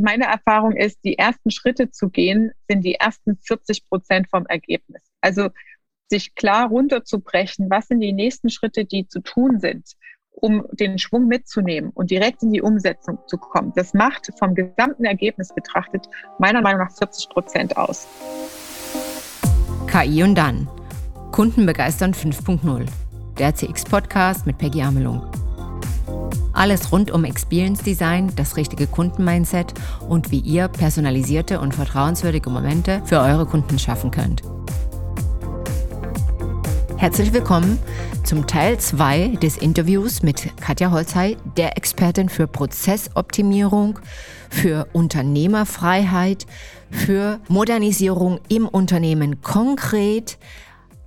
Meine 0.00 0.24
Erfahrung 0.24 0.76
ist, 0.76 0.98
die 1.04 1.18
ersten 1.18 1.50
Schritte 1.50 1.90
zu 1.90 2.08
gehen, 2.08 2.52
sind 2.68 2.84
die 2.84 2.94
ersten 2.94 3.36
40 3.36 3.86
Prozent 3.86 4.28
vom 4.30 4.46
Ergebnis. 4.46 5.02
Also 5.20 5.50
sich 6.08 6.34
klar 6.34 6.68
runterzubrechen, 6.68 7.68
was 7.70 7.88
sind 7.88 8.00
die 8.00 8.12
nächsten 8.12 8.48
Schritte, 8.48 8.84
die 8.84 9.06
zu 9.06 9.20
tun 9.20 9.60
sind, 9.60 9.92
um 10.30 10.66
den 10.72 10.98
Schwung 10.98 11.26
mitzunehmen 11.26 11.90
und 11.90 12.10
direkt 12.10 12.42
in 12.42 12.52
die 12.52 12.62
Umsetzung 12.62 13.18
zu 13.26 13.36
kommen. 13.36 13.72
Das 13.76 13.92
macht 13.92 14.30
vom 14.38 14.54
gesamten 14.54 15.04
Ergebnis 15.04 15.54
betrachtet 15.54 16.06
meiner 16.38 16.62
Meinung 16.62 16.80
nach 16.80 16.96
40 16.96 17.28
Prozent 17.28 17.76
aus. 17.76 18.08
KI 19.86 20.22
und 20.22 20.34
dann. 20.34 20.68
Kunden 21.30 21.66
begeistern 21.66 22.12
5.0. 22.12 22.86
Der 23.38 23.54
CX-Podcast 23.54 24.46
mit 24.46 24.56
Peggy 24.56 24.82
Amelung. 24.82 25.39
Alles 26.52 26.92
rund 26.92 27.10
um 27.10 27.24
Experience 27.24 27.82
Design, 27.82 28.32
das 28.36 28.56
richtige 28.56 28.86
Kundenmindset 28.86 29.72
und 30.08 30.30
wie 30.30 30.40
ihr 30.40 30.68
personalisierte 30.68 31.60
und 31.60 31.74
vertrauenswürdige 31.74 32.50
Momente 32.50 33.02
für 33.04 33.20
eure 33.20 33.46
Kunden 33.46 33.78
schaffen 33.78 34.10
könnt. 34.10 34.42
Herzlich 37.00 37.32
willkommen 37.32 37.78
zum 38.24 38.46
Teil 38.46 38.76
2 38.76 39.38
des 39.42 39.56
Interviews 39.56 40.22
mit 40.22 40.54
Katja 40.60 40.90
Holzhey, 40.90 41.38
der 41.56 41.78
Expertin 41.78 42.28
für 42.28 42.46
Prozessoptimierung, 42.46 43.98
für 44.50 44.86
Unternehmerfreiheit, 44.92 46.46
für 46.90 47.40
Modernisierung 47.48 48.38
im 48.48 48.68
Unternehmen 48.68 49.40
konkret, 49.40 50.36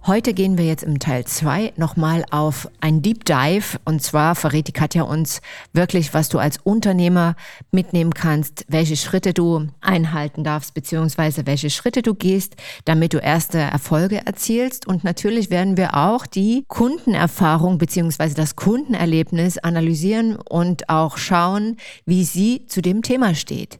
Heute 0.05 0.33
gehen 0.33 0.57
wir 0.57 0.65
jetzt 0.65 0.83
im 0.83 0.99
Teil 0.99 1.23
2 1.23 1.75
nochmal 1.77 2.25
auf 2.29 2.67
ein 2.81 3.01
Deep 3.01 3.23
Dive 3.23 3.79
und 3.85 4.01
zwar 4.03 4.35
verrät 4.35 4.67
die 4.67 4.73
Katja 4.73 5.03
uns 5.03 5.39
wirklich, 5.71 6.13
was 6.13 6.27
du 6.27 6.39
als 6.39 6.57
Unternehmer 6.57 7.37
mitnehmen 7.71 8.13
kannst, 8.13 8.65
welche 8.67 8.97
Schritte 8.97 9.33
du 9.33 9.67
einhalten 9.79 10.43
darfst, 10.43 10.73
beziehungsweise 10.73 11.45
welche 11.45 11.69
Schritte 11.69 12.01
du 12.01 12.15
gehst, 12.15 12.57
damit 12.83 13.13
du 13.13 13.17
erste 13.19 13.59
Erfolge 13.59 14.25
erzielst. 14.25 14.89
Und 14.89 15.05
natürlich 15.05 15.49
werden 15.49 15.77
wir 15.77 15.95
auch 15.95 16.27
die 16.27 16.65
Kundenerfahrung 16.67 17.77
beziehungsweise 17.77 18.35
das 18.35 18.57
Kundenerlebnis 18.57 19.57
analysieren 19.57 20.35
und 20.35 20.89
auch 20.89 21.17
schauen, 21.17 21.77
wie 22.05 22.25
sie 22.25 22.65
zu 22.65 22.81
dem 22.81 23.03
Thema 23.03 23.35
steht. 23.35 23.79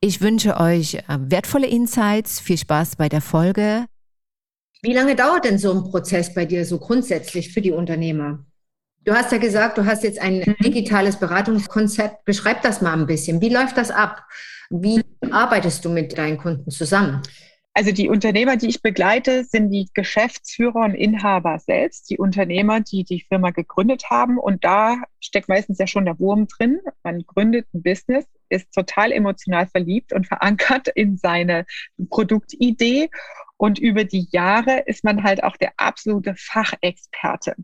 Ich 0.00 0.20
wünsche 0.20 0.58
euch 0.58 0.94
äh, 0.94 1.02
wertvolle 1.20 1.68
Insights, 1.68 2.40
viel 2.40 2.58
Spaß 2.58 2.96
bei 2.96 3.08
der 3.08 3.20
Folge. 3.20 3.86
Wie 4.84 4.92
lange 4.92 5.14
dauert 5.14 5.44
denn 5.44 5.58
so 5.58 5.72
ein 5.72 5.84
Prozess 5.84 6.34
bei 6.34 6.44
dir 6.44 6.64
so 6.64 6.78
grundsätzlich 6.78 7.52
für 7.52 7.60
die 7.60 7.70
Unternehmer? 7.70 8.44
Du 9.04 9.12
hast 9.12 9.30
ja 9.30 9.38
gesagt, 9.38 9.78
du 9.78 9.86
hast 9.86 10.02
jetzt 10.02 10.20
ein 10.20 10.38
mhm. 10.38 10.56
digitales 10.60 11.16
Beratungskonzept. 11.16 12.24
Beschreib 12.24 12.62
das 12.62 12.82
mal 12.82 12.92
ein 12.92 13.06
bisschen. 13.06 13.40
Wie 13.40 13.48
läuft 13.48 13.76
das 13.76 13.92
ab? 13.92 14.24
Wie 14.70 15.00
arbeitest 15.30 15.84
du 15.84 15.88
mit 15.88 16.18
deinen 16.18 16.36
Kunden 16.36 16.70
zusammen? 16.70 17.22
Also 17.74 17.92
die 17.92 18.08
Unternehmer, 18.08 18.56
die 18.56 18.68
ich 18.68 18.82
begleite, 18.82 19.44
sind 19.44 19.70
die 19.70 19.88
Geschäftsführer 19.94 20.84
und 20.84 20.94
Inhaber 20.94 21.58
selbst, 21.58 22.10
die 22.10 22.18
Unternehmer, 22.18 22.80
die 22.80 23.04
die 23.04 23.24
Firma 23.26 23.50
gegründet 23.50 24.10
haben. 24.10 24.38
Und 24.38 24.64
da 24.64 24.96
steckt 25.20 25.48
meistens 25.48 25.78
ja 25.78 25.86
schon 25.86 26.04
der 26.04 26.18
Wurm 26.18 26.48
drin. 26.48 26.80
Man 27.02 27.24
gründet 27.24 27.66
ein 27.72 27.82
Business, 27.82 28.26
ist 28.50 28.72
total 28.74 29.12
emotional 29.12 29.68
verliebt 29.68 30.12
und 30.12 30.26
verankert 30.26 30.88
in 30.88 31.16
seine 31.16 31.66
Produktidee 32.10 33.08
und 33.62 33.78
über 33.78 34.02
die 34.02 34.26
Jahre 34.32 34.82
ist 34.86 35.04
man 35.04 35.22
halt 35.22 35.44
auch 35.44 35.56
der 35.56 35.74
absolute 35.76 36.34
Fachexperte 36.36 37.54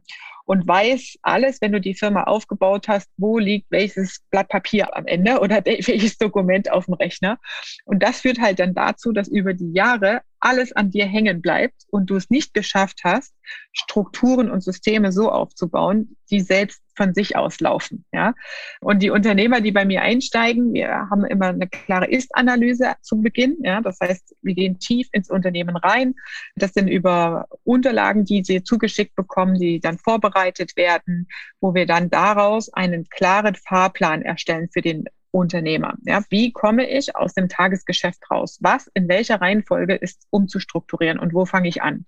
und 0.44 0.64
weiß 0.64 1.16
alles, 1.22 1.60
wenn 1.60 1.72
du 1.72 1.80
die 1.80 1.96
Firma 1.96 2.22
aufgebaut 2.22 2.86
hast, 2.86 3.10
wo 3.16 3.36
liegt 3.36 3.68
welches 3.72 4.20
Blatt 4.30 4.48
Papier 4.48 4.96
am 4.96 5.08
Ende 5.08 5.40
oder 5.40 5.56
welches 5.66 6.16
Dokument 6.16 6.70
auf 6.70 6.84
dem 6.84 6.94
Rechner. 6.94 7.40
Und 7.84 8.00
das 8.04 8.20
führt 8.20 8.38
halt 8.38 8.60
dann 8.60 8.74
dazu, 8.74 9.10
dass 9.10 9.26
über 9.26 9.54
die 9.54 9.72
Jahre 9.72 10.20
alles 10.38 10.70
an 10.70 10.92
dir 10.92 11.04
hängen 11.04 11.42
bleibt 11.42 11.82
und 11.90 12.08
du 12.10 12.14
es 12.14 12.30
nicht 12.30 12.54
geschafft 12.54 13.00
hast, 13.02 13.34
Strukturen 13.72 14.52
und 14.52 14.62
Systeme 14.62 15.10
so 15.10 15.32
aufzubauen, 15.32 16.16
die 16.30 16.40
selbst 16.40 16.80
von 16.98 17.14
sich 17.14 17.36
aus 17.36 17.60
laufen. 17.60 18.04
Ja? 18.12 18.34
Und 18.80 19.02
die 19.02 19.08
Unternehmer, 19.08 19.62
die 19.62 19.72
bei 19.72 19.86
mir 19.86 20.02
einsteigen, 20.02 20.74
wir 20.74 20.90
haben 21.10 21.24
immer 21.24 21.46
eine 21.46 21.68
klare 21.68 22.10
Ist-Analyse 22.10 22.96
zu 23.00 23.22
Beginn. 23.22 23.56
Ja? 23.62 23.80
Das 23.80 23.98
heißt, 24.00 24.36
wir 24.42 24.54
gehen 24.54 24.78
tief 24.78 25.08
ins 25.12 25.30
Unternehmen 25.30 25.76
rein. 25.76 26.14
Das 26.56 26.74
sind 26.74 26.88
über 26.88 27.46
Unterlagen, 27.64 28.26
die 28.26 28.44
sie 28.44 28.62
zugeschickt 28.62 29.14
bekommen, 29.14 29.58
die 29.58 29.80
dann 29.80 29.96
vorbereitet 29.96 30.76
werden, 30.76 31.28
wo 31.60 31.72
wir 31.72 31.86
dann 31.86 32.10
daraus 32.10 32.70
einen 32.74 33.08
klaren 33.08 33.54
Fahrplan 33.54 34.22
erstellen 34.22 34.68
für 34.70 34.82
den 34.82 35.04
Unternehmer. 35.30 35.94
Ja, 36.04 36.22
wie 36.30 36.52
komme 36.52 36.88
ich 36.88 37.14
aus 37.14 37.34
dem 37.34 37.48
Tagesgeschäft 37.48 38.30
raus? 38.30 38.58
Was 38.60 38.90
in 38.94 39.08
welcher 39.08 39.40
Reihenfolge 39.40 39.94
ist 39.94 40.26
umzustrukturieren 40.30 41.18
und 41.18 41.32
wo 41.32 41.44
fange 41.46 41.68
ich 41.68 41.82
an? 41.82 42.06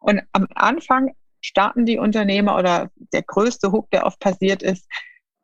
Und 0.00 0.22
am 0.32 0.46
Anfang 0.54 1.14
starten 1.40 1.86
die 1.86 1.98
Unternehmer 1.98 2.56
oder 2.56 2.90
der 3.12 3.22
größte 3.22 3.72
Hook, 3.72 3.90
der 3.90 4.06
oft 4.06 4.18
passiert 4.20 4.62
ist, 4.62 4.88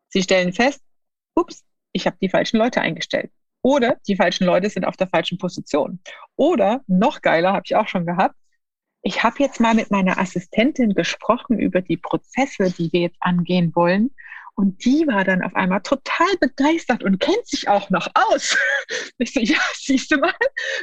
sie 0.09 0.23
stellen 0.23 0.53
fest, 0.53 0.81
ups, 1.35 1.65
ich 1.93 2.07
habe 2.07 2.17
die 2.21 2.29
falschen 2.29 2.59
Leute 2.59 2.81
eingestellt. 2.81 3.31
Oder 3.63 3.97
die 4.07 4.17
falschen 4.17 4.45
Leute 4.45 4.69
sind 4.69 4.85
auf 4.85 4.97
der 4.97 5.09
falschen 5.09 5.39
Position. 5.39 6.01
Oder 6.37 6.83
noch 6.87 7.23
geiler, 7.23 7.53
habe 7.53 7.63
ich 7.65 7.77
auch 7.77 7.89
schon 7.89 8.05
gehabt, 8.05 8.37
ich 9.07 9.23
habe 9.23 9.37
jetzt 9.39 9.61
mal 9.61 9.75
mit 9.75 9.91
meiner 9.91 10.19
Assistentin 10.19 10.95
gesprochen 10.95 11.59
über 11.59 11.83
die 11.83 11.99
Prozesse, 11.99 12.71
die 12.71 12.91
wir 12.91 13.01
jetzt 13.01 13.19
angehen 13.21 13.73
wollen. 13.75 14.15
Und 14.57 14.85
die 14.85 15.07
war 15.07 15.25
dann 15.25 15.43
auf 15.43 15.57
einmal 15.57 15.81
total 15.83 16.37
begeistert 16.41 17.03
und 17.03 17.19
kennt 17.19 17.47
sich 17.47 17.69
auch 17.69 17.91
noch 17.91 18.09
aus. 18.15 18.57
Ich 19.19 19.33
so, 19.33 19.41
ja, 19.41 19.59
siehst 19.75 20.11
du 20.11 20.19
mal, 20.19 20.35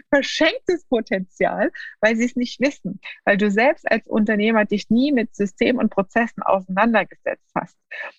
verschenktes 0.10 0.86
Potenzial, 0.86 1.72
weil 2.00 2.16
sie 2.16 2.26
es 2.26 2.36
nicht 2.36 2.60
wissen, 2.60 3.00
weil 3.26 3.38
du 3.38 3.52
selbst 3.52 3.90
als 3.92 4.08
Unternehmer 4.08 4.66
dich 4.66 4.90
nie 4.90 5.12
mit 5.12 5.36
System 5.36 5.78
und 5.78 5.90
Prozessen 5.90 6.42
auseinandergesetzt 6.44 7.52
hast. 7.54 7.78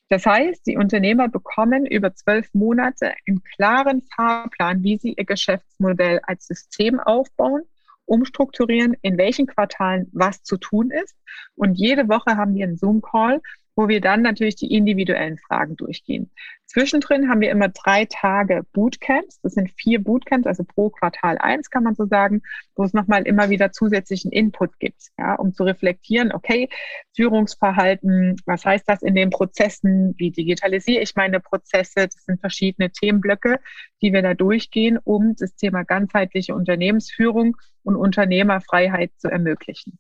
Das 0.09 0.27
heißt, 0.27 0.67
die 0.67 0.77
Unternehmer 0.77 1.29
bekommen 1.29 1.87
über 1.87 2.15
zwölf 2.15 2.49
Monate 2.53 3.15
einen 3.27 3.43
klaren 3.43 4.03
Fahrplan, 4.15 4.83
wie 4.83 4.99
sie 4.99 5.15
ihr 5.15 5.25
Geschäftsmodell 5.25 6.21
als 6.25 6.47
System 6.47 7.01
aufbauen 7.01 7.63
umstrukturieren, 8.05 8.97
in 9.03 9.17
welchen 9.17 9.47
Quartalen 9.47 10.09
was 10.13 10.43
zu 10.43 10.57
tun 10.57 10.91
ist. 10.91 11.17
Und 11.55 11.75
jede 11.75 12.09
Woche 12.09 12.37
haben 12.37 12.55
wir 12.55 12.65
einen 12.65 12.77
Zoom-Call, 12.77 13.41
wo 13.75 13.89
wir 13.89 14.01
dann 14.01 14.23
natürlich 14.23 14.57
die 14.57 14.75
individuellen 14.75 15.39
Fragen 15.39 15.77
durchgehen. 15.77 16.31
Zwischendrin 16.67 17.29
haben 17.29 17.43
wir 17.43 17.51
immer 17.51 17.69
drei 17.69 18.07
Tage 18.07 18.63
Bootcamps. 18.73 19.41
Das 19.43 19.53
sind 19.53 19.71
vier 19.73 20.03
Bootcamps, 20.03 20.47
also 20.47 20.65
pro 20.65 20.89
Quartal 20.89 21.37
eins 21.37 21.69
kann 21.69 21.83
man 21.83 21.95
so 21.95 22.07
sagen, 22.07 22.43
wo 22.75 22.85
es 22.85 22.95
nochmal 22.95 23.25
immer 23.25 23.51
wieder 23.51 23.73
zusätzlichen 23.73 24.33
Input 24.33 24.79
gibt, 24.79 25.09
ja, 25.19 25.35
um 25.35 25.53
zu 25.53 25.65
reflektieren, 25.65 26.33
okay, 26.33 26.71
Führungsverhalten, 27.15 28.37
was 28.47 28.65
heißt 28.65 28.89
das 28.89 29.03
in 29.03 29.15
den 29.15 29.29
Prozessen? 29.29 30.15
Wie 30.17 30.31
digitalisiere 30.31 31.03
ich 31.03 31.15
meine 31.15 31.41
Prozesse? 31.41 32.09
Das 32.09 32.25
sind 32.25 32.41
verschiedene 32.41 32.91
Themenblöcke, 32.91 33.59
die 34.01 34.15
wir 34.15 34.23
da 34.23 34.33
durchgehen, 34.33 34.99
um 35.03 35.37
das 35.37 35.55
Thema 35.55 35.85
ganzheitliche 35.85 36.55
Unternehmensführung 36.55 37.57
und 37.83 37.97
Unternehmerfreiheit 37.97 39.13
zu 39.19 39.29
ermöglichen. 39.29 39.99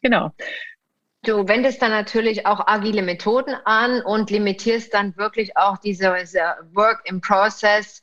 Genau. 0.00 0.32
Du 1.24 1.48
wendest 1.48 1.82
dann 1.82 1.90
natürlich 1.90 2.46
auch 2.46 2.66
agile 2.66 3.02
Methoden 3.02 3.54
an 3.64 4.02
und 4.02 4.30
limitierst 4.30 4.92
dann 4.92 5.16
wirklich 5.16 5.56
auch 5.56 5.78
diese, 5.78 6.14
diese 6.20 6.56
Work 6.72 7.00
in 7.04 7.20
Process 7.20 8.02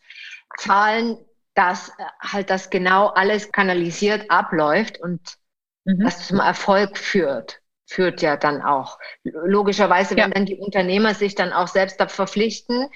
Zahlen, 0.58 1.18
dass 1.54 1.90
äh, 1.90 2.04
halt 2.22 2.50
das 2.50 2.70
genau 2.70 3.08
alles 3.08 3.52
kanalisiert 3.52 4.30
abläuft 4.30 5.00
und 5.00 5.20
mhm. 5.86 6.04
das 6.04 6.28
zum 6.28 6.40
Erfolg 6.40 6.98
führt, 6.98 7.62
führt 7.86 8.22
ja 8.22 8.38
dann 8.38 8.62
auch. 8.62 8.98
Logischerweise, 9.24 10.12
wenn 10.12 10.18
ja. 10.18 10.30
dann 10.30 10.46
die 10.46 10.58
Unternehmer 10.58 11.14
sich 11.14 11.36
dann 11.36 11.53
auch 11.53 11.68
selbst 11.68 12.00
da 12.00 12.08
verpflichten, 12.08 12.88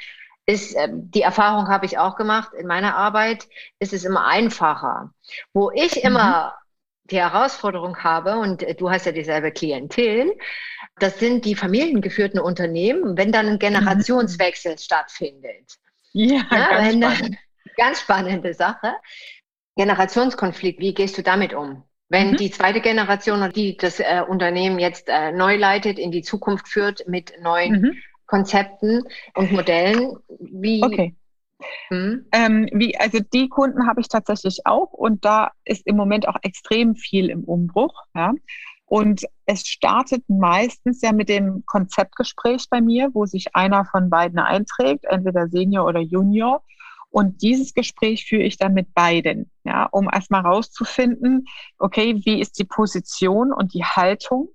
ist, 0.45 0.75
äh, 0.75 0.89
die 0.91 1.21
Erfahrung 1.21 1.67
habe 1.67 1.85
ich 1.85 1.97
auch 1.97 2.15
gemacht 2.15 2.53
in 2.53 2.67
meiner 2.67 2.95
Arbeit, 2.95 3.47
ist 3.79 3.93
es 3.93 4.05
immer 4.05 4.25
einfacher. 4.25 5.11
Wo 5.53 5.71
ich 5.71 5.95
mhm. 5.95 6.01
immer 6.09 6.55
die 7.11 7.17
Herausforderung 7.17 7.97
habe, 7.97 8.37
und 8.37 8.63
äh, 8.63 8.75
du 8.75 8.89
hast 8.89 9.05
ja 9.05 9.11
dieselbe 9.11 9.51
Klientel, 9.51 10.33
das 10.99 11.19
sind 11.19 11.45
die 11.45 11.55
familiengeführten 11.55 12.39
Unternehmen, 12.39 13.17
wenn 13.17 13.31
dann 13.31 13.47
ein 13.47 13.59
Generationswechsel 13.59 14.73
mhm. 14.73 14.77
stattfindet. 14.77 15.77
Ja, 16.13 16.41
ja 16.51 16.69
ganz, 16.69 16.93
spannend. 16.93 17.03
Dann, 17.03 17.37
ganz 17.77 18.01
spannende 18.01 18.53
Sache. 18.53 18.93
Generationskonflikt, 19.75 20.79
wie 20.79 20.93
gehst 20.93 21.17
du 21.17 21.23
damit 21.23 21.53
um? 21.53 21.83
Wenn 22.07 22.31
mhm. 22.31 22.37
die 22.37 22.51
zweite 22.51 22.81
Generation, 22.81 23.51
die 23.51 23.77
das 23.77 23.99
äh, 23.99 24.21
Unternehmen 24.27 24.79
jetzt 24.79 25.09
äh, 25.09 25.31
neu 25.31 25.57
leitet, 25.57 25.99
in 25.99 26.11
die 26.11 26.21
Zukunft 26.21 26.67
führt 26.67 27.07
mit 27.07 27.33
neuen 27.41 27.81
mhm. 27.81 27.97
Konzepten 28.25 29.03
und 29.35 29.51
Modellen, 29.51 30.17
wie, 30.39 30.83
okay. 30.83 31.15
Mhm. 31.89 32.25
Ähm, 32.31 32.69
wie, 32.73 32.97
also 32.97 33.19
die 33.33 33.49
Kunden 33.49 33.87
habe 33.87 34.01
ich 34.01 34.07
tatsächlich 34.07 34.65
auch 34.65 34.91
und 34.91 35.23
da 35.23 35.51
ist 35.63 35.87
im 35.87 35.95
Moment 35.95 36.27
auch 36.27 36.37
extrem 36.41 36.95
viel 36.95 37.29
im 37.29 37.43
Umbruch. 37.43 38.03
Ja. 38.13 38.33
Und 38.87 39.25
es 39.45 39.65
startet 39.65 40.23
meistens 40.27 41.01
ja 41.01 41.11
mit 41.11 41.27
dem 41.29 41.63
Konzeptgespräch 41.65 42.67
bei 42.69 42.81
mir, 42.81 43.09
wo 43.13 43.25
sich 43.25 43.55
einer 43.55 43.85
von 43.85 44.09
beiden 44.09 44.37
einträgt, 44.37 45.05
entweder 45.05 45.47
Senior 45.47 45.87
oder 45.87 46.01
Junior, 46.01 46.61
Und 47.15 47.41
dieses 47.41 47.73
Gespräch 47.73 48.25
führe 48.25 48.43
ich 48.43 48.57
dann 48.57 48.73
mit 48.73 48.93
beiden, 48.93 49.49
ja, 49.63 49.85
um 49.85 50.09
erstmal 50.11 50.41
rauszufinden, 50.41 51.45
okay, 51.79 52.21
wie 52.25 52.41
ist 52.41 52.59
die 52.59 52.65
Position 52.65 53.53
und 53.53 53.73
die 53.73 53.85
Haltung? 53.85 54.49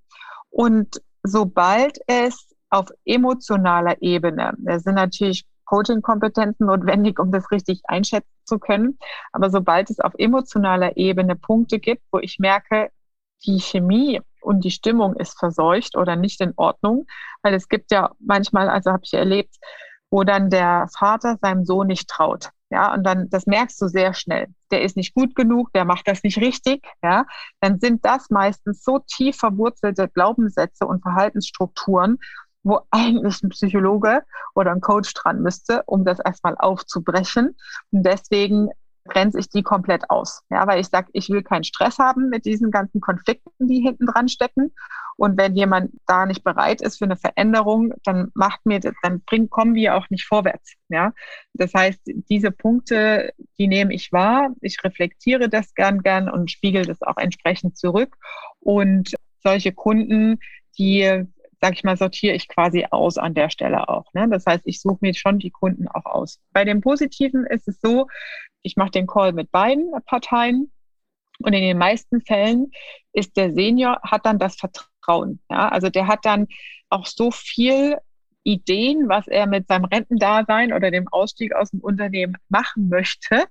Und 0.51 1.01
sobald 1.23 1.99
es 2.07 2.55
auf 2.69 2.89
emotionaler 3.07 4.03
Ebene, 4.03 4.53
da 4.59 4.79
sind 4.79 4.97
natürlich 4.97 5.47
Coaching-Kompetenzen 5.71 6.67
notwendig, 6.67 7.21
um 7.21 7.31
das 7.31 7.51
richtig 7.53 7.83
einschätzen 7.85 8.29
zu 8.45 8.59
können. 8.59 8.99
Aber 9.31 9.51
sobald 9.51 9.89
es 9.89 10.01
auf 10.01 10.13
emotionaler 10.19 10.97
Ebene 10.97 11.37
Punkte 11.37 11.79
gibt, 11.79 12.03
wo 12.11 12.19
ich 12.19 12.41
merke, 12.41 12.91
die 13.47 13.61
Chemie 13.61 14.21
und 14.43 14.65
die 14.65 14.73
Stimmung 14.73 15.15
ist 15.15 15.39
verseucht 15.39 15.97
oder 15.97 16.17
nicht 16.17 16.41
in 16.41 16.55
Ordnung, 16.57 17.07
weil 17.43 17.55
es 17.55 17.69
gibt 17.69 17.93
ja 17.93 18.11
manchmal, 18.19 18.69
also 18.69 18.91
habe 18.91 19.03
ich 19.05 19.15
erlebt, 19.15 19.55
wo 20.11 20.25
dann 20.25 20.51
der 20.51 20.89
Vater 20.99 21.39
seinem 21.41 21.65
Sohn 21.65 21.87
nicht 21.87 22.09
traut. 22.09 22.51
Ja, 22.73 22.93
und 22.93 23.05
dann, 23.05 23.29
das 23.31 23.47
merkst 23.47 23.81
du 23.81 23.87
sehr 23.89 24.13
schnell. 24.13 24.49
Der 24.73 24.83
ist 24.83 24.97
nicht 24.97 25.15
gut 25.15 25.35
genug, 25.37 25.73
der 25.73 25.85
macht 25.85 26.09
das 26.09 26.23
nicht 26.25 26.39
richtig. 26.39 26.85
Ja, 27.03 27.27
dann 27.61 27.79
sind 27.79 28.05
das 28.05 28.29
meistens 28.31 28.83
so 28.83 28.99
tief 29.01 29.37
verwurzelte 29.37 30.09
Glaubenssätze 30.09 30.87
und 30.87 31.03
Verhaltensstrukturen, 31.03 32.19
wo 32.63 32.81
eigentlich 32.91 33.43
ein 33.43 33.49
Psychologe 33.51 34.23
oder 34.55 34.73
ein 34.73 34.81
Coach 34.81 35.13
dran 35.15 35.43
müsste, 35.43 35.83
um 35.87 36.05
das 36.05 36.19
erstmal 36.21 36.57
aufzubrechen. 36.59 37.57
Und 37.91 38.03
deswegen 38.05 38.71
grenze 39.09 39.39
ich 39.39 39.49
die 39.49 39.63
komplett 39.63 40.09
aus. 40.11 40.43
Ja, 40.51 40.67
weil 40.67 40.81
ich 40.81 40.89
sage, 40.89 41.09
ich 41.13 41.29
will 41.31 41.43
keinen 41.43 41.65
Stress 41.65 41.99
haben 41.99 42.29
mit 42.29 42.45
diesen 42.45 42.71
ganzen 42.71 43.01
Konflikten, 43.01 43.67
die 43.67 43.81
hinten 43.81 44.07
dran 44.07 44.29
stecken. 44.29 44.73
Und 45.17 45.37
wenn 45.39 45.55
jemand 45.55 45.93
da 46.07 46.27
nicht 46.27 46.45
bereit 46.45 46.81
ist 46.81 46.99
für 46.99 47.05
eine 47.05 47.17
Veränderung, 47.17 47.93
dann 48.05 48.31
macht 48.35 48.65
mir, 48.65 48.81
dann 48.81 49.21
bringt, 49.27 49.51
kommen 49.51 49.75
wir 49.75 49.97
auch 49.97 50.09
nicht 50.11 50.25
vorwärts. 50.27 50.75
Ja, 50.89 51.13
das 51.55 51.75
heißt, 51.75 52.01
diese 52.05 52.51
Punkte, 52.51 53.33
die 53.59 53.69
nehme 53.69 53.93
ich 53.95 54.13
wahr. 54.13 54.51
Ich 54.61 54.83
reflektiere 54.83 55.49
das 55.49 55.75
gern, 55.75 56.03
gern 56.03 56.31
und 56.31 56.51
spiegel 56.51 56.85
das 56.85 57.03
auch 57.03 57.17
entsprechend 57.17 57.77
zurück. 57.77 58.17
Und 58.61 59.15
solche 59.43 59.73
Kunden, 59.73 60.39
die 60.79 61.27
sag 61.61 61.75
ich 61.75 61.85
mal, 61.85 61.97
sortiere 61.97 62.35
ich 62.35 62.49
quasi 62.49 62.87
aus 62.91 63.19
an 63.19 63.35
der 63.35 63.51
Stelle 63.51 63.89
auch. 63.89 64.13
Ne? 64.15 64.29
Das 64.29 64.47
heißt, 64.47 64.63
ich 64.65 64.81
suche 64.81 64.99
mir 65.01 65.15
schon 65.15 65.39
die 65.39 65.51
Kunden 65.51 65.89
auch 65.89 66.07
aus. 66.07 66.41
Bei 66.53 66.65
dem 66.65 66.81
Positiven 66.81 67.47
ist 67.47 67.69
es 67.69 67.81
so, 67.81 68.07
ich 68.63 68.77
mache 68.77 68.91
den 68.91 69.07
Call 69.07 69.33
mit 69.33 69.51
beiden 69.51 69.91
Parteien 70.07 70.73
und 71.41 71.53
in 71.53 71.63
den 71.63 71.79
meisten 71.79 72.21
Fällen 72.23 72.71
ist 73.13 73.37
der 73.37 73.53
Senior, 73.53 74.01
hat 74.03 74.27
dann 74.27 74.39
das 74.39 74.57
Vertrauen. 74.57 75.41
Ja? 75.51 75.69
Also 75.69 75.91
der 75.91 76.07
hat 76.07 76.25
dann 76.25 76.47
auch 76.89 77.07
so 77.07 77.31
viel 77.31 77.99
Ideen, 78.43 79.09
was 79.09 79.29
er 79.29 79.47
mit 79.47 79.69
seinem 79.69 79.85
Rentendasein 79.85 80.73
oder 80.73 80.91
dem 80.91 81.09
Ausstieg 81.09 81.55
aus 81.55 81.71
dem 81.71 81.81
Unternehmen 81.81 82.37
machen 82.49 82.89
möchte 82.89 83.45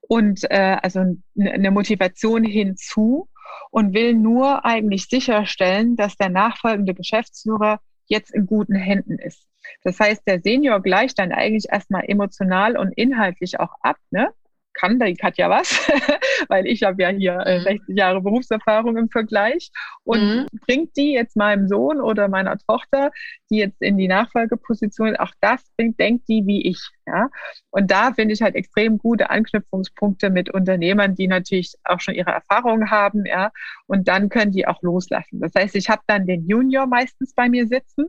und 0.00 0.50
äh, 0.50 0.78
also 0.82 1.16
eine 1.38 1.70
Motivation 1.70 2.44
hinzu 2.44 3.28
und 3.70 3.94
will 3.94 4.14
nur 4.14 4.64
eigentlich 4.64 5.06
sicherstellen, 5.08 5.96
dass 5.96 6.16
der 6.16 6.28
nachfolgende 6.28 6.94
Geschäftsführer 6.94 7.80
jetzt 8.06 8.32
in 8.34 8.46
guten 8.46 8.74
Händen 8.74 9.18
ist. 9.18 9.46
Das 9.84 9.98
heißt, 10.00 10.22
der 10.26 10.40
Senior 10.40 10.80
gleicht 10.80 11.18
dann 11.18 11.32
eigentlich 11.32 11.66
erstmal 11.70 12.04
emotional 12.06 12.76
und 12.76 12.92
inhaltlich 12.92 13.60
auch 13.60 13.74
ab. 13.80 13.96
Ne? 14.10 14.28
Kann 14.74 14.98
die 14.98 15.14
Katja 15.14 15.50
was, 15.50 15.88
weil 16.48 16.66
ich 16.66 16.82
habe 16.82 17.02
ja 17.02 17.08
hier 17.08 17.40
äh, 17.46 17.60
60 17.60 17.88
mhm. 17.88 17.96
Jahre 17.96 18.20
Berufserfahrung 18.20 18.96
im 18.96 19.08
Vergleich 19.08 19.70
und 20.04 20.20
mhm. 20.20 20.46
bringt 20.66 20.96
die 20.96 21.12
jetzt 21.12 21.36
meinem 21.36 21.68
Sohn 21.68 22.00
oder 22.00 22.28
meiner 22.28 22.58
Tochter, 22.58 23.10
die 23.50 23.58
jetzt 23.58 23.80
in 23.80 23.98
die 23.98 24.08
Nachfolgeposition, 24.08 25.16
auch 25.16 25.32
das 25.40 25.62
bringt, 25.76 25.98
denkt 26.00 26.28
die 26.28 26.42
wie 26.46 26.66
ich. 26.68 26.80
Ja? 27.06 27.28
Und 27.70 27.90
da 27.90 28.12
finde 28.12 28.34
ich 28.34 28.42
halt 28.42 28.54
extrem 28.54 28.98
gute 28.98 29.30
Anknüpfungspunkte 29.30 30.30
mit 30.30 30.50
Unternehmern, 30.50 31.14
die 31.14 31.28
natürlich 31.28 31.74
auch 31.84 32.00
schon 32.00 32.14
ihre 32.14 32.30
Erfahrungen 32.30 32.90
haben, 32.90 33.24
ja, 33.26 33.50
und 33.86 34.08
dann 34.08 34.28
können 34.28 34.52
die 34.52 34.66
auch 34.66 34.82
loslassen. 34.82 35.40
Das 35.40 35.52
heißt, 35.54 35.76
ich 35.76 35.88
habe 35.88 36.02
dann 36.06 36.26
den 36.26 36.46
Junior 36.46 36.86
meistens 36.86 37.34
bei 37.34 37.48
mir 37.48 37.66
sitzen 37.66 38.06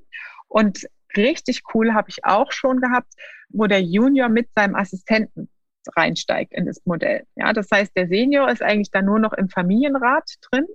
und 0.48 0.88
richtig 1.16 1.62
cool 1.74 1.94
habe 1.94 2.10
ich 2.10 2.26
auch 2.26 2.52
schon 2.52 2.80
gehabt, 2.80 3.14
wo 3.50 3.68
der 3.68 3.82
Junior 3.82 4.30
mit 4.30 4.52
seinem 4.54 4.76
Assistenten 4.76 5.50
reinsteigt 5.96 6.54
in 6.54 6.66
das 6.66 6.82
Modell. 6.86 7.26
Ja, 7.36 7.54
das 7.54 7.70
heißt, 7.72 7.96
der 7.96 8.08
Senior 8.08 8.50
ist 8.50 8.62
eigentlich 8.62 8.92
dann 8.92 9.06
nur 9.06 9.20
noch 9.20 9.34
im 9.34 9.50
Familienrat 9.50 10.30
drin 10.50 10.66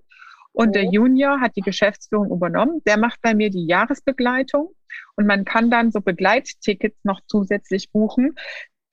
und 0.53 0.75
der 0.75 0.85
Junior 0.85 1.41
hat 1.41 1.57
die 1.57 1.63
Geschäftsführung 1.63 2.31
übernommen. 2.31 2.83
Der 2.87 2.97
macht 2.97 3.21
bei 3.23 3.35
mir 3.35 3.51
die 3.51 3.67
Jahresbegleitung 3.67 4.75
und 5.17 5.27
man 5.27 5.45
kann 5.45 5.71
dann 5.71 5.93
so 5.93 6.01
Begleittickets 6.01 6.99
noch 7.05 7.21
zusätzlich 7.27 7.91
buchen, 7.93 8.35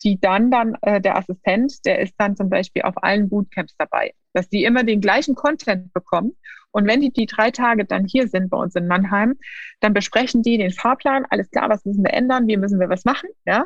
die 0.04 0.20
dann 0.20 0.52
dann 0.52 0.78
äh, 0.82 1.02
der 1.02 1.18
Assistent, 1.18 1.86
der 1.86 2.00
ist 2.00 2.14
dann 2.18 2.36
zum 2.36 2.50
Beispiel 2.50 2.84
auf 2.84 3.04
allen 3.04 3.30
Bootcamps 3.30 3.76
dabei, 3.78 4.14
dass 4.34 4.50
die 4.50 4.64
immer 4.64 4.84
den 4.84 5.02
gleichen 5.02 5.36
Content 5.36 5.92
bekommen. 5.94 6.38
Und 6.72 6.88
wenn 6.88 7.02
die 7.02 7.12
die 7.12 7.26
drei 7.26 7.52
Tage 7.52 7.86
dann 7.86 8.06
hier 8.06 8.28
sind 8.28 8.50
bei 8.50 8.58
uns 8.58 8.76
in 8.76 8.88
Mannheim, 8.88 9.36
dann 9.80 9.94
besprechen 9.94 10.44
die 10.44 10.58
den 10.58 10.72
Fahrplan. 10.72 11.26
Alles 11.30 11.50
klar, 11.50 11.70
was 11.70 11.86
müssen 11.86 12.04
wir 12.04 12.14
ändern? 12.14 12.48
Wie 12.48 12.58
müssen 12.58 12.80
wir 12.80 12.90
was 12.90 13.06
machen? 13.06 13.30
Ja, 13.46 13.66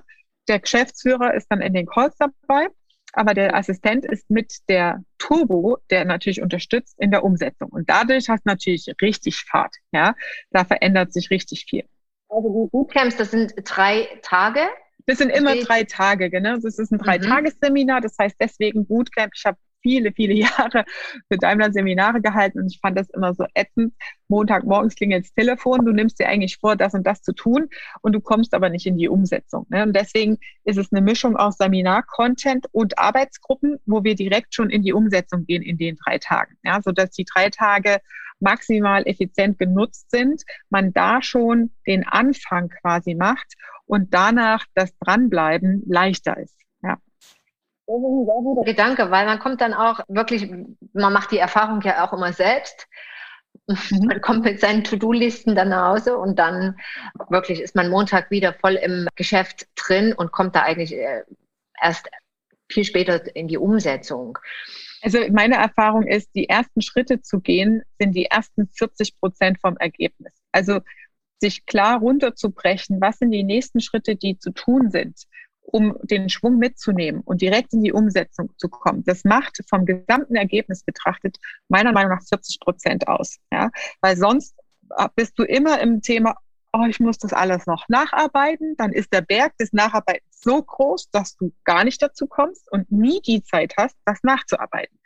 der 0.50 0.60
Geschäftsführer 0.60 1.34
ist 1.34 1.48
dann 1.50 1.62
in 1.62 1.74
den 1.74 1.86
Calls 1.86 2.16
dabei, 2.18 2.68
aber 3.14 3.34
der 3.34 3.56
Assistent 3.56 4.06
ist 4.06 4.30
mit 4.30 4.54
der 4.68 5.04
Turbo, 5.18 5.78
der 5.90 6.06
natürlich 6.06 6.42
unterstützt 6.42 6.96
in 7.00 7.12
der 7.12 7.24
Umsetzung. 7.24 7.70
Und 7.70 7.90
dadurch 7.90 8.30
hast 8.30 8.46
du 8.46 8.50
natürlich 8.50 8.88
richtig 9.02 9.38
Fahrt. 9.50 9.76
Ja, 9.92 10.16
da 10.52 10.66
verändert 10.66 11.14
sich 11.14 11.30
richtig 11.30 11.66
viel. 11.70 11.86
Also 12.30 12.50
die 12.50 12.70
Bootcamps, 12.72 13.18
das 13.18 13.32
sind 13.32 13.54
drei 13.64 14.08
Tage. 14.22 14.62
Das 15.08 15.18
sind 15.18 15.32
immer 15.32 15.56
drei 15.56 15.86
Tage, 15.86 16.30
genau. 16.30 16.58
Das 16.58 16.78
ist 16.78 16.92
ein 16.92 16.98
mhm. 16.98 17.04
Dreitagesseminar. 17.04 18.02
Das 18.02 18.16
heißt 18.20 18.36
deswegen 18.40 18.86
Bootcamp. 18.86 19.32
Ich 19.36 19.46
habe 19.46 19.58
viele, 19.82 20.12
viele 20.12 20.34
Jahre 20.36 20.86
für 21.32 21.38
Daimler 21.38 21.72
Seminare 21.72 22.22
gehalten 22.22 22.60
und 22.60 22.72
ich 22.72 22.80
fand 22.80 22.98
das 22.98 23.10
immer 23.10 23.34
so 23.34 23.46
ätzend. 23.54 23.94
Montagmorgens 24.28 24.96
klingelt 24.96 25.26
das 25.26 25.34
Telefon, 25.34 25.86
du 25.86 25.92
nimmst 25.92 26.20
dir 26.20 26.28
eigentlich 26.28 26.58
vor, 26.58 26.76
das 26.76 26.94
und 26.94 27.06
das 27.06 27.22
zu 27.22 27.34
tun 27.34 27.68
und 28.02 28.14
du 28.14 28.20
kommst 28.20 28.54
aber 28.54 28.70
nicht 28.70 28.86
in 28.86 28.98
die 28.98 29.10
Umsetzung. 29.10 29.66
Ne? 29.70 29.84
Und 29.84 29.96
deswegen 29.96 30.38
ist 30.64 30.78
es 30.78 30.92
eine 30.92 31.02
Mischung 31.02 31.36
aus 31.36 31.58
Seminar-Content 31.58 32.68
und 32.72 33.00
Arbeitsgruppen, 33.00 33.78
wo 33.86 34.04
wir 34.04 34.16
direkt 34.16 34.54
schon 34.54 34.70
in 34.70 34.84
die 34.84 34.94
Umsetzung 34.94 35.46
gehen 35.46 35.64
in 35.64 35.78
den 35.78 35.96
drei 35.96 36.20
Tagen. 36.20 36.56
Ja, 36.64 36.82
sodass 36.82 37.12
die 37.12 37.26
drei 37.26 37.50
Tage 37.50 38.00
maximal 38.40 39.06
effizient 39.06 39.60
genutzt 39.60 40.12
sind, 40.12 40.44
man 40.70 40.94
da 40.94 41.22
schon 41.22 41.72
den 41.88 42.08
Anfang 42.08 42.70
quasi 42.70 43.16
macht 43.16 43.54
und 43.86 44.14
danach 44.14 44.66
das 44.76 44.96
Dranbleiben 45.00 45.84
leichter 45.88 46.38
ist. 46.38 46.59
Das 47.90 47.98
ist 47.98 48.04
ein 48.04 48.26
sehr 48.26 48.36
guter 48.44 48.64
Gedanke, 48.66 49.10
weil 49.10 49.26
man 49.26 49.40
kommt 49.40 49.62
dann 49.62 49.74
auch 49.74 50.00
wirklich, 50.08 50.48
man 50.94 51.12
macht 51.12 51.32
die 51.32 51.40
Erfahrung 51.40 51.82
ja 51.82 52.06
auch 52.06 52.14
immer 52.14 52.34
selbst. 52.34 52.88
Mhm. 53.66 54.06
Man 54.06 54.22
kommt 54.22 54.44
mit 54.44 54.60
seinen 54.60 54.84
To-Do-Listen 54.84 55.56
dann 55.56 55.70
nach 55.70 55.96
Hause 55.96 56.16
und 56.16 56.38
dann 56.38 56.78
wirklich 57.30 57.60
ist 57.60 57.76
man 57.76 57.90
Montag 57.90 58.30
wieder 58.30 58.54
voll 58.54 58.76
im 58.76 59.08
Geschäft 59.16 59.68
drin 59.76 60.14
und 60.14 60.32
kommt 60.32 60.56
da 60.56 60.62
eigentlich 60.62 60.94
äh, 60.94 61.24
erst 61.82 62.08
viel 62.72 62.84
später 62.84 63.36
in 63.36 63.48
die 63.48 63.58
Umsetzung. 63.58 64.38
Also 65.02 65.18
meine 65.32 65.56
Erfahrung 65.56 66.06
ist, 66.06 66.30
die 66.36 66.48
ersten 66.48 66.84
Schritte 66.84 67.24
zu 67.24 67.40
gehen, 67.40 67.82
sind 67.98 68.12
die 68.12 68.26
ersten 68.26 68.68
40 68.68 69.20
Prozent 69.20 69.60
vom 69.62 69.78
Ergebnis. 69.78 70.34
Also 70.52 70.82
sich 71.40 71.66
klar 71.66 71.98
runterzubrechen, 71.98 73.02
was 73.02 73.18
sind 73.18 73.32
die 73.32 73.44
nächsten 73.44 73.80
Schritte, 73.80 74.16
die 74.16 74.38
zu 74.38 74.52
tun 74.52 74.92
sind 74.92 75.18
um 75.72 75.98
den 76.04 76.30
Schwung 76.30 76.58
mitzunehmen 76.58 77.22
und 77.22 77.42
direkt 77.42 77.74
in 77.74 77.84
die 77.84 77.94
Umsetzung 77.94 78.52
zu 78.58 78.70
kommen. 78.70 79.04
Das 79.04 79.24
macht 79.24 79.60
vom 79.70 79.86
gesamten 79.86 80.36
Ergebnis 80.36 80.84
betrachtet 80.84 81.38
meiner 81.68 81.92
Meinung 81.92 82.12
nach 82.12 82.24
40 82.28 82.60
Prozent 82.60 83.08
aus. 83.08 83.38
Ja? 83.52 83.72
Weil 84.02 84.18
sonst 84.18 84.56
äh, 84.98 85.08
bist 85.16 85.38
du 85.38 85.44
immer 85.44 85.80
im 85.80 86.02
Thema, 86.02 86.36
oh, 86.74 86.86
ich 86.88 87.00
muss 87.00 87.18
das 87.18 87.34
alles 87.34 87.66
noch 87.66 87.88
nacharbeiten. 87.90 88.76
Dann 88.78 88.94
ist 88.94 89.14
der 89.14 89.22
Berg 89.22 89.58
des 89.58 89.74
Nacharbeitens 89.74 90.42
so 90.42 90.62
groß, 90.62 91.10
dass 91.12 91.36
du 91.36 91.54
gar 91.64 91.84
nicht 91.84 92.02
dazu 92.02 92.28
kommst 92.28 92.72
und 92.72 92.92
nie 92.92 93.22
die 93.22 93.44
Zeit 93.44 93.74
hast, 93.78 93.98
das 94.06 94.20
nachzuarbeiten. 94.24 94.98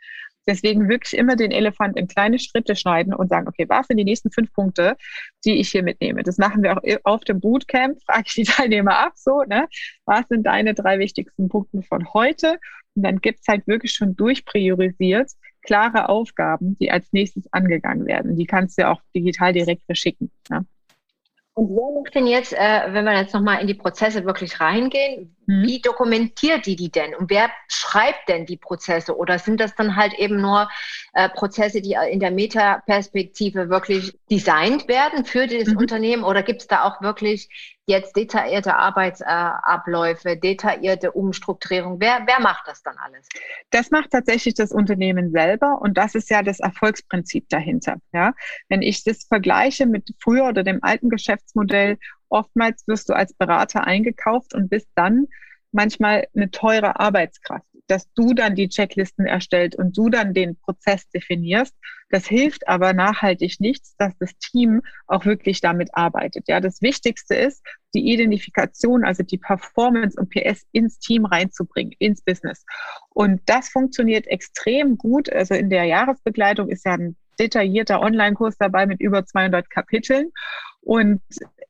Deswegen 0.46 0.88
wirklich 0.88 1.16
immer 1.16 1.36
den 1.36 1.50
Elefant 1.50 1.96
in 1.96 2.06
kleine 2.06 2.38
Schritte 2.38 2.76
schneiden 2.76 3.14
und 3.14 3.28
sagen, 3.28 3.48
okay, 3.48 3.66
was 3.68 3.86
sind 3.86 3.96
die 3.96 4.04
nächsten 4.04 4.30
fünf 4.30 4.52
Punkte, 4.52 4.96
die 5.44 5.58
ich 5.60 5.70
hier 5.70 5.82
mitnehme? 5.82 6.22
Das 6.22 6.38
machen 6.38 6.62
wir 6.62 6.76
auch 6.76 6.82
auf 7.04 7.24
dem 7.24 7.40
Bootcamp, 7.40 7.98
frage 8.06 8.24
ich 8.26 8.34
die 8.34 8.44
Teilnehmer 8.44 8.98
ab, 8.98 9.12
so, 9.16 9.42
ne? 9.42 9.68
Was 10.04 10.26
sind 10.28 10.44
deine 10.44 10.74
drei 10.74 10.98
wichtigsten 10.98 11.48
Punkte 11.48 11.82
von 11.82 12.12
heute? 12.12 12.58
Und 12.94 13.02
dann 13.02 13.20
gibt's 13.20 13.48
halt 13.48 13.66
wirklich 13.66 13.92
schon 13.92 14.14
durchpriorisiert 14.16 15.30
klare 15.64 16.08
Aufgaben, 16.08 16.76
die 16.78 16.90
als 16.90 17.12
nächstes 17.12 17.52
angegangen 17.52 18.06
werden. 18.06 18.36
Die 18.36 18.46
kannst 18.46 18.78
du 18.78 18.88
auch 18.88 19.00
digital 19.14 19.52
direkt 19.52 19.82
verschicken. 19.84 20.30
Ne? 20.50 20.64
Und 21.54 21.70
wer 21.70 22.00
macht 22.00 22.14
denn 22.14 22.26
jetzt, 22.26 22.52
äh, 22.52 22.92
wenn 22.92 23.04
wir 23.04 23.16
jetzt 23.16 23.34
nochmal 23.34 23.60
in 23.60 23.66
die 23.66 23.74
Prozesse 23.74 24.24
wirklich 24.24 24.60
reingehen. 24.60 25.33
Wie 25.46 25.80
dokumentiert 25.80 26.66
die 26.66 26.76
die 26.76 26.90
denn? 26.90 27.14
Und 27.14 27.30
wer 27.30 27.50
schreibt 27.68 28.28
denn 28.28 28.46
die 28.46 28.56
Prozesse? 28.56 29.16
Oder 29.16 29.38
sind 29.38 29.60
das 29.60 29.74
dann 29.74 29.96
halt 29.96 30.14
eben 30.14 30.40
nur 30.40 30.68
äh, 31.12 31.28
Prozesse, 31.28 31.82
die 31.82 31.96
in 32.10 32.20
der 32.20 32.30
Metaperspektive 32.30 33.68
wirklich 33.68 34.16
designt 34.30 34.88
werden 34.88 35.24
für 35.24 35.46
das 35.46 35.68
mhm. 35.68 35.78
Unternehmen? 35.78 36.24
Oder 36.24 36.42
gibt 36.42 36.62
es 36.62 36.66
da 36.66 36.84
auch 36.84 37.02
wirklich 37.02 37.48
jetzt 37.86 38.16
detaillierte 38.16 38.74
Arbeitsabläufe, 38.74 40.36
detaillierte 40.36 41.12
Umstrukturierung? 41.12 42.00
Wer, 42.00 42.22
wer 42.26 42.40
macht 42.40 42.66
das 42.66 42.82
dann 42.82 42.96
alles? 42.98 43.28
Das 43.70 43.90
macht 43.90 44.10
tatsächlich 44.10 44.54
das 44.54 44.72
Unternehmen 44.72 45.30
selber 45.30 45.80
und 45.82 45.98
das 45.98 46.14
ist 46.14 46.30
ja 46.30 46.42
das 46.42 46.60
Erfolgsprinzip 46.60 47.48
dahinter. 47.48 47.96
Ja? 48.12 48.32
Wenn 48.68 48.82
ich 48.82 49.04
das 49.04 49.24
vergleiche 49.24 49.86
mit 49.86 50.08
früher 50.22 50.46
oder 50.46 50.62
dem 50.62 50.82
alten 50.82 51.10
Geschäftsmodell, 51.10 51.98
oftmals 52.34 52.86
wirst 52.86 53.08
du 53.08 53.14
als 53.14 53.32
Berater 53.32 53.86
eingekauft 53.86 54.54
und 54.54 54.68
bist 54.68 54.88
dann 54.94 55.26
manchmal 55.72 56.26
eine 56.34 56.50
teure 56.50 57.00
Arbeitskraft, 57.00 57.66
dass 57.86 58.12
du 58.14 58.34
dann 58.34 58.54
die 58.54 58.68
Checklisten 58.68 59.26
erstellt 59.26 59.76
und 59.76 59.96
du 59.96 60.08
dann 60.08 60.34
den 60.34 60.56
Prozess 60.56 61.08
definierst. 61.10 61.74
Das 62.10 62.26
hilft 62.26 62.66
aber 62.68 62.92
nachhaltig 62.92 63.60
nichts, 63.60 63.94
dass 63.96 64.16
das 64.18 64.36
Team 64.38 64.82
auch 65.06 65.24
wirklich 65.24 65.60
damit 65.60 65.90
arbeitet. 65.94 66.44
Ja, 66.48 66.60
das 66.60 66.80
Wichtigste 66.82 67.34
ist, 67.34 67.62
die 67.94 68.12
Identifikation, 68.12 69.04
also 69.04 69.22
die 69.22 69.38
Performance 69.38 70.18
und 70.18 70.30
PS 70.30 70.64
ins 70.72 70.98
Team 70.98 71.24
reinzubringen, 71.24 71.94
ins 71.98 72.22
Business. 72.22 72.64
Und 73.10 73.42
das 73.46 73.68
funktioniert 73.68 74.26
extrem 74.26 74.96
gut. 74.96 75.32
Also 75.32 75.54
in 75.54 75.70
der 75.70 75.84
Jahresbegleitung 75.84 76.68
ist 76.68 76.84
ja 76.84 76.94
ein 76.94 77.16
detaillierter 77.38 78.00
Online-Kurs 78.00 78.56
dabei 78.58 78.86
mit 78.86 79.00
über 79.00 79.24
200 79.24 79.68
Kapiteln. 79.70 80.30
Und 80.80 81.22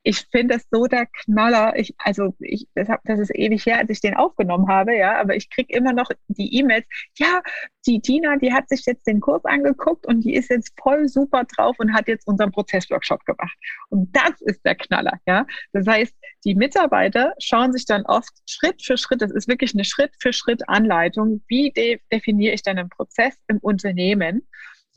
ich 0.06 0.26
finde 0.30 0.56
es 0.56 0.66
so 0.70 0.86
der 0.86 1.06
Knaller. 1.06 1.76
Ich, 1.76 1.94
also 1.98 2.34
ich, 2.38 2.68
das, 2.74 2.90
hab, 2.90 3.02
das 3.04 3.18
ist 3.18 3.34
ewig 3.34 3.64
her, 3.64 3.78
als 3.78 3.88
ich 3.88 4.02
den 4.02 4.14
aufgenommen 4.14 4.68
habe, 4.68 4.94
ja, 4.94 5.18
aber 5.18 5.34
ich 5.34 5.48
kriege 5.48 5.74
immer 5.74 5.94
noch 5.94 6.10
die 6.28 6.58
E-Mails. 6.58 6.84
Ja, 7.18 7.40
die 7.86 8.00
Tina, 8.00 8.36
die 8.36 8.52
hat 8.52 8.68
sich 8.68 8.84
jetzt 8.84 9.06
den 9.06 9.20
Kurs 9.20 9.44
angeguckt 9.46 10.06
und 10.06 10.20
die 10.20 10.34
ist 10.34 10.50
jetzt 10.50 10.72
voll 10.80 11.08
super 11.08 11.44
drauf 11.44 11.76
und 11.78 11.94
hat 11.94 12.06
jetzt 12.06 12.26
unseren 12.26 12.52
Prozessworkshop 12.52 13.24
gemacht. 13.24 13.56
Und 13.88 14.14
das 14.14 14.40
ist 14.42 14.60
der 14.64 14.74
Knaller, 14.74 15.18
ja. 15.26 15.46
Das 15.72 15.86
heißt, 15.86 16.14
die 16.44 16.54
Mitarbeiter 16.54 17.32
schauen 17.38 17.72
sich 17.72 17.86
dann 17.86 18.04
oft 18.04 18.30
Schritt 18.46 18.82
für 18.82 18.98
Schritt, 18.98 19.22
das 19.22 19.30
ist 19.30 19.48
wirklich 19.48 19.72
eine 19.74 19.84
Schritt 19.86 20.12
für 20.20 20.34
Schritt 20.34 20.68
Anleitung, 20.68 21.42
wie 21.48 21.70
de 21.70 21.98
definiere 22.12 22.52
ich 22.52 22.62
denn 22.62 22.78
einen 22.78 22.90
Prozess 22.90 23.34
im 23.48 23.56
Unternehmen. 23.58 24.46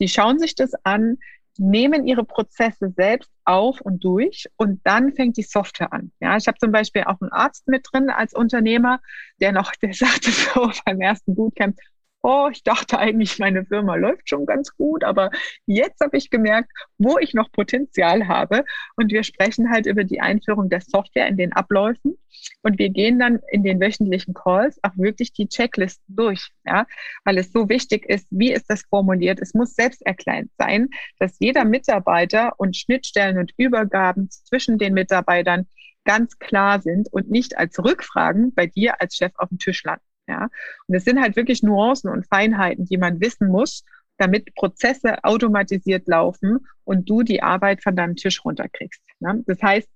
Die 0.00 0.08
schauen 0.08 0.38
sich 0.38 0.54
das 0.54 0.74
an, 0.84 1.16
nehmen 1.58 2.06
ihre 2.06 2.24
Prozesse 2.24 2.92
selbst 2.96 3.30
auf 3.44 3.80
und 3.80 4.04
durch 4.04 4.46
und 4.56 4.80
dann 4.84 5.12
fängt 5.12 5.36
die 5.36 5.42
Software 5.42 5.92
an. 5.92 6.12
Ja, 6.20 6.36
ich 6.36 6.46
habe 6.46 6.58
zum 6.58 6.70
Beispiel 6.72 7.04
auch 7.04 7.20
einen 7.20 7.32
Arzt 7.32 7.66
mit 7.66 7.86
drin 7.90 8.10
als 8.10 8.32
Unternehmer, 8.32 9.00
der 9.40 9.52
noch, 9.52 9.72
der 9.82 9.92
sagte 9.92 10.30
so 10.30 10.70
beim 10.84 11.00
ersten 11.00 11.34
Bootcamp, 11.34 11.76
oh, 12.22 12.48
ich 12.50 12.62
dachte 12.62 12.98
eigentlich, 12.98 13.38
meine 13.38 13.64
Firma 13.64 13.94
läuft 13.94 14.28
schon 14.28 14.46
ganz 14.46 14.74
gut, 14.76 15.04
aber 15.04 15.30
jetzt 15.66 16.00
habe 16.00 16.16
ich 16.16 16.30
gemerkt, 16.30 16.70
wo 16.98 17.18
ich 17.18 17.34
noch 17.34 17.50
Potenzial 17.52 18.28
habe. 18.28 18.64
Und 18.96 19.12
wir 19.12 19.22
sprechen 19.22 19.70
halt 19.70 19.86
über 19.86 20.04
die 20.04 20.20
Einführung 20.20 20.68
der 20.68 20.80
Software 20.80 21.28
in 21.28 21.36
den 21.36 21.52
Abläufen. 21.52 22.18
Und 22.62 22.78
wir 22.78 22.90
gehen 22.90 23.18
dann 23.18 23.40
in 23.50 23.62
den 23.62 23.80
wöchentlichen 23.80 24.34
Calls 24.34 24.78
auch 24.82 24.96
wirklich 24.96 25.32
die 25.32 25.48
Checklisten 25.48 26.14
durch, 26.14 26.50
ja, 26.64 26.86
weil 27.24 27.38
es 27.38 27.52
so 27.52 27.68
wichtig 27.68 28.06
ist, 28.06 28.26
wie 28.30 28.52
ist 28.52 28.66
das 28.68 28.82
formuliert? 28.82 29.40
Es 29.40 29.54
muss 29.54 29.74
selbsterklärend 29.74 30.50
sein, 30.58 30.88
dass 31.18 31.36
jeder 31.40 31.64
Mitarbeiter 31.64 32.54
und 32.58 32.76
Schnittstellen 32.76 33.38
und 33.38 33.52
Übergaben 33.56 34.30
zwischen 34.30 34.78
den 34.78 34.94
Mitarbeitern 34.94 35.66
ganz 36.04 36.38
klar 36.38 36.80
sind 36.80 37.12
und 37.12 37.30
nicht 37.30 37.58
als 37.58 37.78
Rückfragen 37.78 38.54
bei 38.54 38.66
dir 38.66 39.00
als 39.00 39.16
Chef 39.16 39.32
auf 39.36 39.48
dem 39.50 39.58
Tisch 39.58 39.82
landen. 39.84 40.07
Ja? 40.28 40.48
Und 40.86 40.94
es 40.94 41.04
sind 41.04 41.20
halt 41.20 41.36
wirklich 41.36 41.62
Nuancen 41.62 42.10
und 42.10 42.26
Feinheiten, 42.26 42.84
die 42.84 42.98
man 42.98 43.20
wissen 43.20 43.48
muss, 43.48 43.84
damit 44.18 44.54
Prozesse 44.54 45.24
automatisiert 45.24 46.06
laufen 46.06 46.66
und 46.84 47.08
du 47.08 47.22
die 47.22 47.42
Arbeit 47.42 47.82
von 47.82 47.96
deinem 47.96 48.16
Tisch 48.16 48.44
runterkriegst. 48.44 49.00
Ne? 49.20 49.42
Das 49.46 49.62
heißt, 49.62 49.88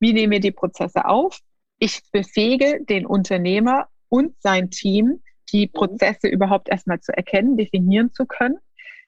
wie 0.00 0.12
nehmen 0.12 0.32
wir 0.32 0.40
die 0.40 0.52
Prozesse 0.52 1.06
auf? 1.06 1.40
Ich 1.78 2.02
befähige 2.12 2.84
den 2.84 3.06
Unternehmer 3.06 3.88
und 4.08 4.34
sein 4.40 4.70
Team, 4.70 5.22
die 5.52 5.66
mhm. 5.66 5.72
Prozesse 5.72 6.28
überhaupt 6.28 6.68
erstmal 6.68 7.00
zu 7.00 7.16
erkennen, 7.16 7.56
definieren 7.56 8.12
zu 8.12 8.26
können, 8.26 8.58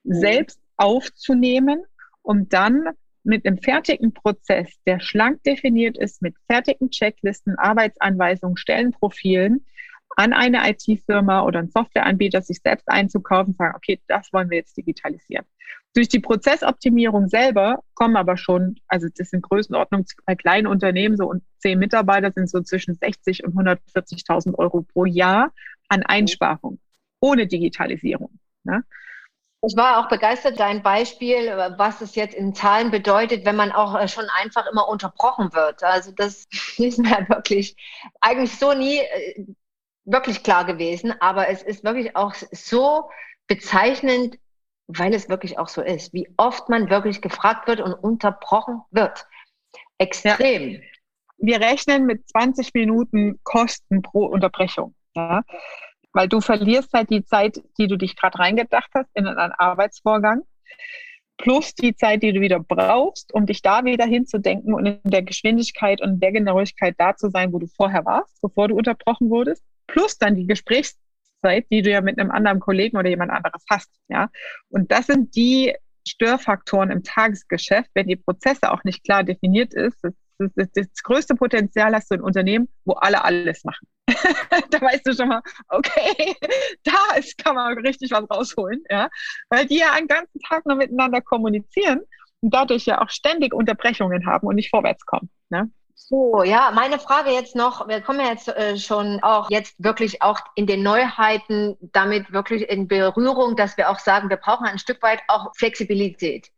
mhm. 0.05 0.15
selbst 0.15 0.61
aufzunehmen, 0.77 1.85
um 2.23 2.49
dann 2.49 2.85
mit 3.23 3.47
einem 3.47 3.59
fertigen 3.59 4.15
Prozess, 4.15 4.69
der 4.87 5.01
schlank 5.01 5.43
definiert 5.43 5.99
ist, 5.99 6.23
mit 6.23 6.35
fertigen 6.47 6.91
Checklisten, 6.91 7.59
Arbeitsanweisungen, 7.59 8.57
Stellenprofilen, 8.57 9.67
an 10.17 10.33
eine 10.33 10.69
IT-Firma 10.69 11.43
oder 11.43 11.61
einen 11.61 11.71
Softwareanbieter 11.71 12.43
sich 12.43 12.61
selbst 12.63 12.89
einzukaufen, 12.89 13.55
sagen, 13.55 13.75
okay, 13.77 14.01
das 14.09 14.33
wollen 14.33 14.51
wir 14.51 14.59
jetzt 14.59 14.77
digitalisieren. 14.77 15.47
Durch 15.95 16.09
die 16.09 16.21
Prozessoptimierung 16.21 17.29
selber 17.29 17.83
kommen 17.95 18.17
aber 18.17 18.37
schon, 18.37 18.77
also 18.87 19.09
das 19.17 19.31
sind 19.31 19.43
Größenordnungen 19.43 20.07
bei 20.25 20.37
kleinen 20.37 20.67
Unternehmen, 20.67 21.17
so 21.17 21.27
und 21.27 21.43
zehn 21.59 21.79
Mitarbeiter 21.79 22.31
sind 22.33 22.49
so 22.49 22.61
zwischen 22.61 22.95
60 22.95 23.45
und 23.45 23.55
140.000 23.55 24.55
Euro 24.57 24.83
pro 24.83 25.05
Jahr 25.05 25.53
an 25.89 26.03
Einsparung 26.03 26.79
ohne 27.21 27.47
Digitalisierung. 27.47 28.39
Ne? 28.65 28.85
Ich 29.63 29.77
war 29.77 29.99
auch 29.99 30.09
begeistert, 30.09 30.59
dein 30.59 30.83
Beispiel, 30.83 31.49
was 31.77 32.01
es 32.01 32.15
jetzt 32.15 32.35
in 32.35 32.55
Zahlen 32.55 32.91
bedeutet, 32.91 33.45
wenn 33.45 33.57
man 33.57 33.73
auch 33.73 33.99
äh, 33.99 34.09
schon 34.09 34.25
einfach 34.41 34.67
immer 34.71 34.89
unterbrochen 34.89 35.53
wird. 35.53 35.83
Also 35.83 36.13
das 36.13 36.47
ist 36.79 36.99
mir 36.99 37.27
wirklich 37.29 37.77
eigentlich 38.21 38.59
so 38.59 38.73
nie 38.73 38.99
äh, 38.99 39.45
wirklich 40.05 40.43
klar 40.43 40.65
gewesen, 40.65 41.15
aber 41.21 41.49
es 41.49 41.63
ist 41.63 41.85
wirklich 41.85 42.17
auch 42.17 42.35
so 42.35 43.11
bezeichnend, 43.47 44.39
weil 44.87 45.15
es 45.15 45.29
wirklich 45.29 45.59
auch 45.59 45.69
so 45.69 45.83
ist, 45.83 46.13
wie 46.13 46.29
oft 46.37 46.69
man 46.69 46.91
wirklich 46.91 47.21
gefragt 47.21 47.69
wird 47.69 47.81
und 47.81 47.93
unterbrochen 47.93 48.83
wird. 48.91 49.27
Extrem. 49.99 50.71
Ja. 50.71 50.81
Wir 51.39 51.61
rechnen 51.61 52.07
mit 52.07 52.29
20 52.29 52.75
Minuten 52.75 53.39
Kosten 53.45 54.03
pro 54.03 54.27
Unterbrechung. 54.27 54.95
Ja? 55.15 55.43
Weil 56.13 56.29
du 56.29 56.41
verlierst 56.41 56.93
halt 56.93 57.11
die 57.11 57.25
Zeit, 57.25 57.63
die 57.79 57.87
du 57.87 57.97
dich 57.97 58.17
gerade 58.17 58.39
reingedacht 58.39 58.91
hast 58.95 59.09
in 59.15 59.27
einen 59.27 59.53
Arbeitsvorgang, 59.53 60.43
plus 61.39 61.75
die 61.75 61.95
Zeit, 61.95 62.23
die 62.23 62.33
du 62.33 62.41
wieder 62.41 62.61
brauchst, 62.61 63.33
um 63.33 63.47
dich 63.47 63.63
da 63.63 63.85
wieder 63.85 64.05
hinzudenken 64.05 64.75
und 64.75 64.87
in 64.87 65.01
der 65.05 65.23
Geschwindigkeit 65.23 66.03
und 66.03 66.21
der 66.21 66.33
Genauigkeit 66.33 66.97
da 66.99 67.17
zu 67.17 67.31
sein, 67.31 67.53
wo 67.53 67.59
du 67.59 67.67
vorher 67.67 68.05
warst, 68.05 68.41
bevor 68.43 68.69
du 68.69 68.77
unterbrochen 68.77 69.31
wurdest 69.31 69.65
plus 69.93 70.19
dann 70.19 70.35
die 70.35 70.47
Gesprächszeit, 70.47 71.67
die 71.71 71.83
du 71.83 71.91
ja 71.91 72.01
mit 72.01 72.19
einem 72.19 72.31
anderen 72.31 72.61
Kollegen 72.61 72.97
oder 72.97 73.09
jemand 73.09 73.31
anderes 73.31 73.65
hast. 73.69 73.91
Ja, 74.09 74.29
und 74.69 74.91
das 74.91 75.07
sind 75.07 75.35
die 75.37 75.75
Störfaktoren 76.07 76.91
im 76.91 77.03
Tagesgeschäft, 77.03 77.91
wenn 77.95 78.09
die 78.09 78.17
Prozesse 78.17 78.73
auch 78.73 78.85
nicht 78.85 79.05
klar 79.05 79.23
definiert 79.23 79.75
ist. 79.75 79.99
Das, 80.03 80.15
das, 80.39 80.51
das, 80.55 80.69
das 80.73 81.03
größte 81.03 81.35
Potenzial 81.35 81.95
hast 81.95 82.11
du 82.11 82.15
in 82.15 82.23
Unternehmen, 82.23 82.69
wo 82.85 82.95
alle 82.95 83.23
alles 83.23 83.65
machen. 83.65 83.87
da 84.71 84.81
weißt 84.81 85.07
du 85.07 85.15
schon 85.15 85.29
mal, 85.29 85.43
okay, 85.69 86.35
da 86.85 87.17
ist, 87.19 87.39
kann 87.39 87.55
man 87.55 87.79
richtig 87.79 88.11
was 88.11 88.29
rausholen, 88.31 88.83
ja, 88.89 89.09
weil 89.51 89.67
die 89.67 89.79
ja 89.79 89.93
einen 89.93 90.09
ganzen 90.09 90.41
Tag 90.41 90.67
nur 90.67 90.77
miteinander 90.77 91.21
kommunizieren 91.21 92.01
und 92.41 92.55
dadurch 92.55 92.87
ja 92.87 93.03
auch 93.03 93.11
ständig 93.11 93.55
Unterbrechungen 93.55 94.27
haben 94.27 94.47
und 94.47 94.57
nicht 94.57 94.71
vorwärts 94.71 95.05
kommen. 95.05 95.31
Ne? 95.51 95.71
So, 96.09 96.43
ja, 96.43 96.73
meine 96.75 96.99
Frage 96.99 97.31
jetzt 97.31 97.55
noch, 97.55 97.87
wir 97.87 98.01
kommen 98.01 98.21
jetzt 98.21 98.49
äh, 98.49 98.77
schon 98.79 99.23
auch 99.23 99.51
jetzt 99.51 99.75
wirklich 99.79 100.23
auch 100.23 100.41
in 100.55 100.67
den 100.67 100.83
Neuheiten 100.83 101.77
damit 101.81 102.33
wirklich 102.33 102.69
in 102.69 102.89
Berührung, 102.89 103.55
dass 103.55 103.77
wir 103.77 103.91
auch 103.91 103.99
sagen, 103.99 104.31
wir 104.31 104.39
brauchen 104.39 104.67
ein 104.67 104.79
Stück 104.79 105.03
weit 105.03 105.21
auch 105.29 105.53
Flexibilität. 105.57 106.51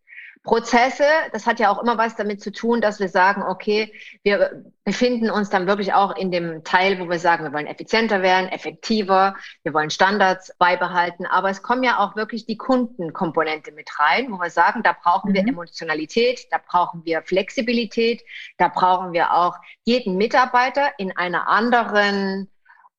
Prozesse, 0.44 1.04
das 1.32 1.46
hat 1.46 1.60
ja 1.60 1.70
auch 1.70 1.80
immer 1.80 1.98
was 1.98 2.16
damit 2.16 2.42
zu 2.42 2.50
tun, 2.50 2.80
dass 2.80 2.98
wir 2.98 3.08
sagen, 3.08 3.44
okay, 3.44 3.92
wir 4.24 4.64
befinden 4.84 5.30
uns 5.30 5.50
dann 5.50 5.68
wirklich 5.68 5.94
auch 5.94 6.16
in 6.16 6.32
dem 6.32 6.64
Teil, 6.64 6.98
wo 6.98 7.08
wir 7.08 7.20
sagen, 7.20 7.44
wir 7.44 7.52
wollen 7.52 7.68
effizienter 7.68 8.22
werden, 8.22 8.48
effektiver, 8.48 9.36
wir 9.62 9.72
wollen 9.72 9.90
Standards 9.90 10.52
beibehalten, 10.58 11.26
aber 11.26 11.50
es 11.50 11.62
kommen 11.62 11.84
ja 11.84 12.00
auch 12.00 12.16
wirklich 12.16 12.44
die 12.44 12.56
Kundenkomponente 12.56 13.70
mit 13.70 13.88
rein, 14.00 14.32
wo 14.32 14.38
wir 14.38 14.50
sagen, 14.50 14.82
da 14.82 14.96
brauchen 15.00 15.30
mhm. 15.30 15.34
wir 15.34 15.46
Emotionalität, 15.46 16.48
da 16.50 16.58
brauchen 16.58 17.04
wir 17.04 17.22
Flexibilität, 17.22 18.22
da 18.58 18.66
brauchen 18.66 19.12
wir 19.12 19.32
auch 19.34 19.56
jeden 19.84 20.16
Mitarbeiter 20.16 20.90
in 20.98 21.16
einer 21.16 21.46
anderen 21.46 22.48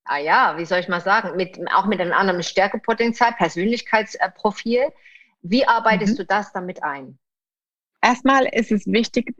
ah 0.06 0.18
ja, 0.18 0.58
wie 0.58 0.66
soll 0.66 0.80
ich 0.80 0.90
mal 0.90 1.00
sagen, 1.00 1.38
mit, 1.38 1.58
auch 1.74 1.86
mit 1.86 2.02
einem 2.02 2.12
anderen 2.12 2.44
Stärkepotenzial, 2.44 3.32
Persönlichkeitsprofil. 3.34 4.92
Wie 5.42 5.66
arbeitest 5.66 6.14
mhm. 6.14 6.18
du 6.18 6.26
das 6.26 6.52
damit 6.52 6.84
ein? 6.84 7.18
Erstmal 8.04 8.46
ist 8.46 8.70
es 8.72 8.86
wichtig, 8.86 9.34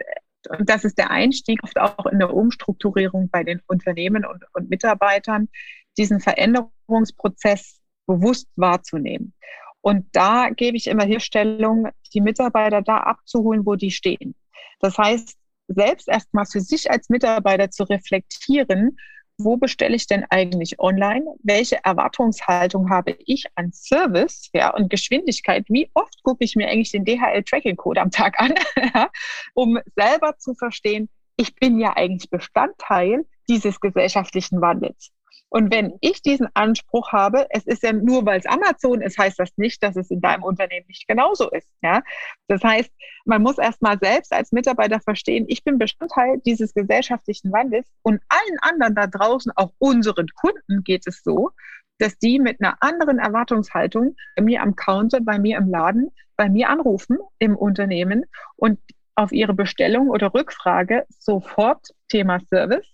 und 0.50 0.70
das 0.70 0.86
ist 0.86 0.98
der 0.98 1.12
Einstieg 1.12 1.62
oft 1.64 1.78
auch 1.78 2.06
in 2.06 2.20
der 2.20 2.34
Umstrukturierung 2.34 3.30
bei 3.30 3.44
den 3.44 3.62
Unternehmen 3.68 4.26
und, 4.26 4.44
und 4.54 4.70
Mitarbeitern, 4.70 5.50
diesen 5.98 6.22
Veränderungsprozess 6.22 7.82
bewusst 8.08 8.48
wahrzunehmen. 8.56 9.34
Und 9.82 10.08
da 10.14 10.50
gebe 10.50 10.78
ich 10.78 10.88
immer 10.88 11.04
Hilfestellung, 11.04 11.90
die 12.14 12.22
Mitarbeiter 12.22 12.82
da 12.82 12.98
abzuholen, 13.00 13.66
wo 13.66 13.76
die 13.76 13.92
stehen. 13.92 14.34
Das 14.80 14.98
heißt, 14.98 15.36
selbst 15.68 16.08
erstmal 16.08 16.46
für 16.46 16.62
sich 16.62 16.90
als 16.90 17.10
Mitarbeiter 17.10 17.70
zu 17.70 17.84
reflektieren, 17.84 18.98
wo 19.38 19.58
bestelle 19.58 19.96
ich 19.96 20.08
denn 20.08 20.26
eigentlich 20.30 20.80
online? 20.80 21.26
Welche 21.44 21.84
Erwartungshaltung 21.84 22.90
habe 22.90 23.16
ich 23.26 23.46
an 23.56 23.72
Service 23.72 24.50
ja, 24.54 24.74
und 24.74 24.90
Geschwindigkeit? 24.90 25.66
Wie 25.70 25.90
oft 25.94 26.22
gucke 26.24 26.44
ich 26.44 26.56
mir 26.56 26.68
eigentlich 26.68 26.92
den 26.92 27.06
DHL-Tracking-Code 27.06 28.02
am 28.02 28.12
Tag 28.12 28.40
an, 28.40 28.54
um 29.54 29.80
selber 29.96 30.38
zu 30.38 30.54
verstehen, 30.54 31.10
ich 31.36 31.56
bin 31.56 31.80
ja 31.80 31.96
eigentlich 31.96 32.30
Bestandteil 32.30 33.26
dieses 33.50 33.80
gesellschaftlichen 33.80 34.62
Wandels. 34.62 35.12
Und 35.56 35.72
wenn 35.72 35.94
ich 36.02 36.24
diesen 36.24 36.48
Anspruch 36.56 37.12
habe, 37.12 37.46
es 37.52 37.68
ist 37.68 37.84
ja 37.84 37.94
nur, 37.94 38.26
weil 38.26 38.40
es 38.40 38.48
Amazon 38.48 39.02
ist, 39.02 39.20
heißt 39.20 39.38
das 39.38 39.52
nicht, 39.56 39.84
dass 39.84 39.96
es 39.96 40.10
in 40.10 40.20
deinem 40.20 40.42
Unternehmen 40.42 40.88
nicht 40.88 41.08
genauso 41.08 41.48
ist. 41.52 41.70
Ja? 41.84 42.02
Das 42.48 42.64
heißt, 42.64 42.92
man 43.26 43.44
muss 43.44 43.60
erst 43.60 43.80
mal 43.84 44.00
selbst 44.02 44.34
als 44.34 44.52
Mitarbeiter 44.52 45.00
verstehen, 45.00 45.46
ich 45.48 45.64
bin 45.64 45.78
Bestandteil 45.78 46.42
dieses 46.44 46.74
gesellschaftlichen 46.74 47.52
Wandels 47.52 47.88
und 48.02 48.20
allen 48.30 48.58
anderen 48.62 48.96
da 48.96 49.06
draußen, 49.06 49.52
auch 49.56 49.72
unseren 49.78 50.26
Kunden 50.30 50.84
geht 50.84 51.06
es 51.06 51.22
so, 51.22 51.52
dass 52.00 52.18
die 52.18 52.40
mit 52.40 52.60
einer 52.60 52.76
anderen 52.80 53.20
Erwartungshaltung 53.20 54.16
bei 54.36 54.42
mir 54.42 54.64
am 54.64 54.76
Counter, 54.76 55.22
bei 55.22 55.38
mir 55.38 55.60
im 55.60 55.70
Laden, 55.70 56.10
bei 56.36 56.50
mir 56.50 56.70
anrufen 56.70 57.20
im 57.38 57.56
Unternehmen 57.56 58.26
und 58.56 58.80
auf 59.14 59.32
ihre 59.32 59.54
Bestellung 59.54 60.10
oder 60.10 60.34
Rückfrage 60.34 61.06
sofort 61.10 61.90
Thema 62.08 62.40
Service 62.50 62.88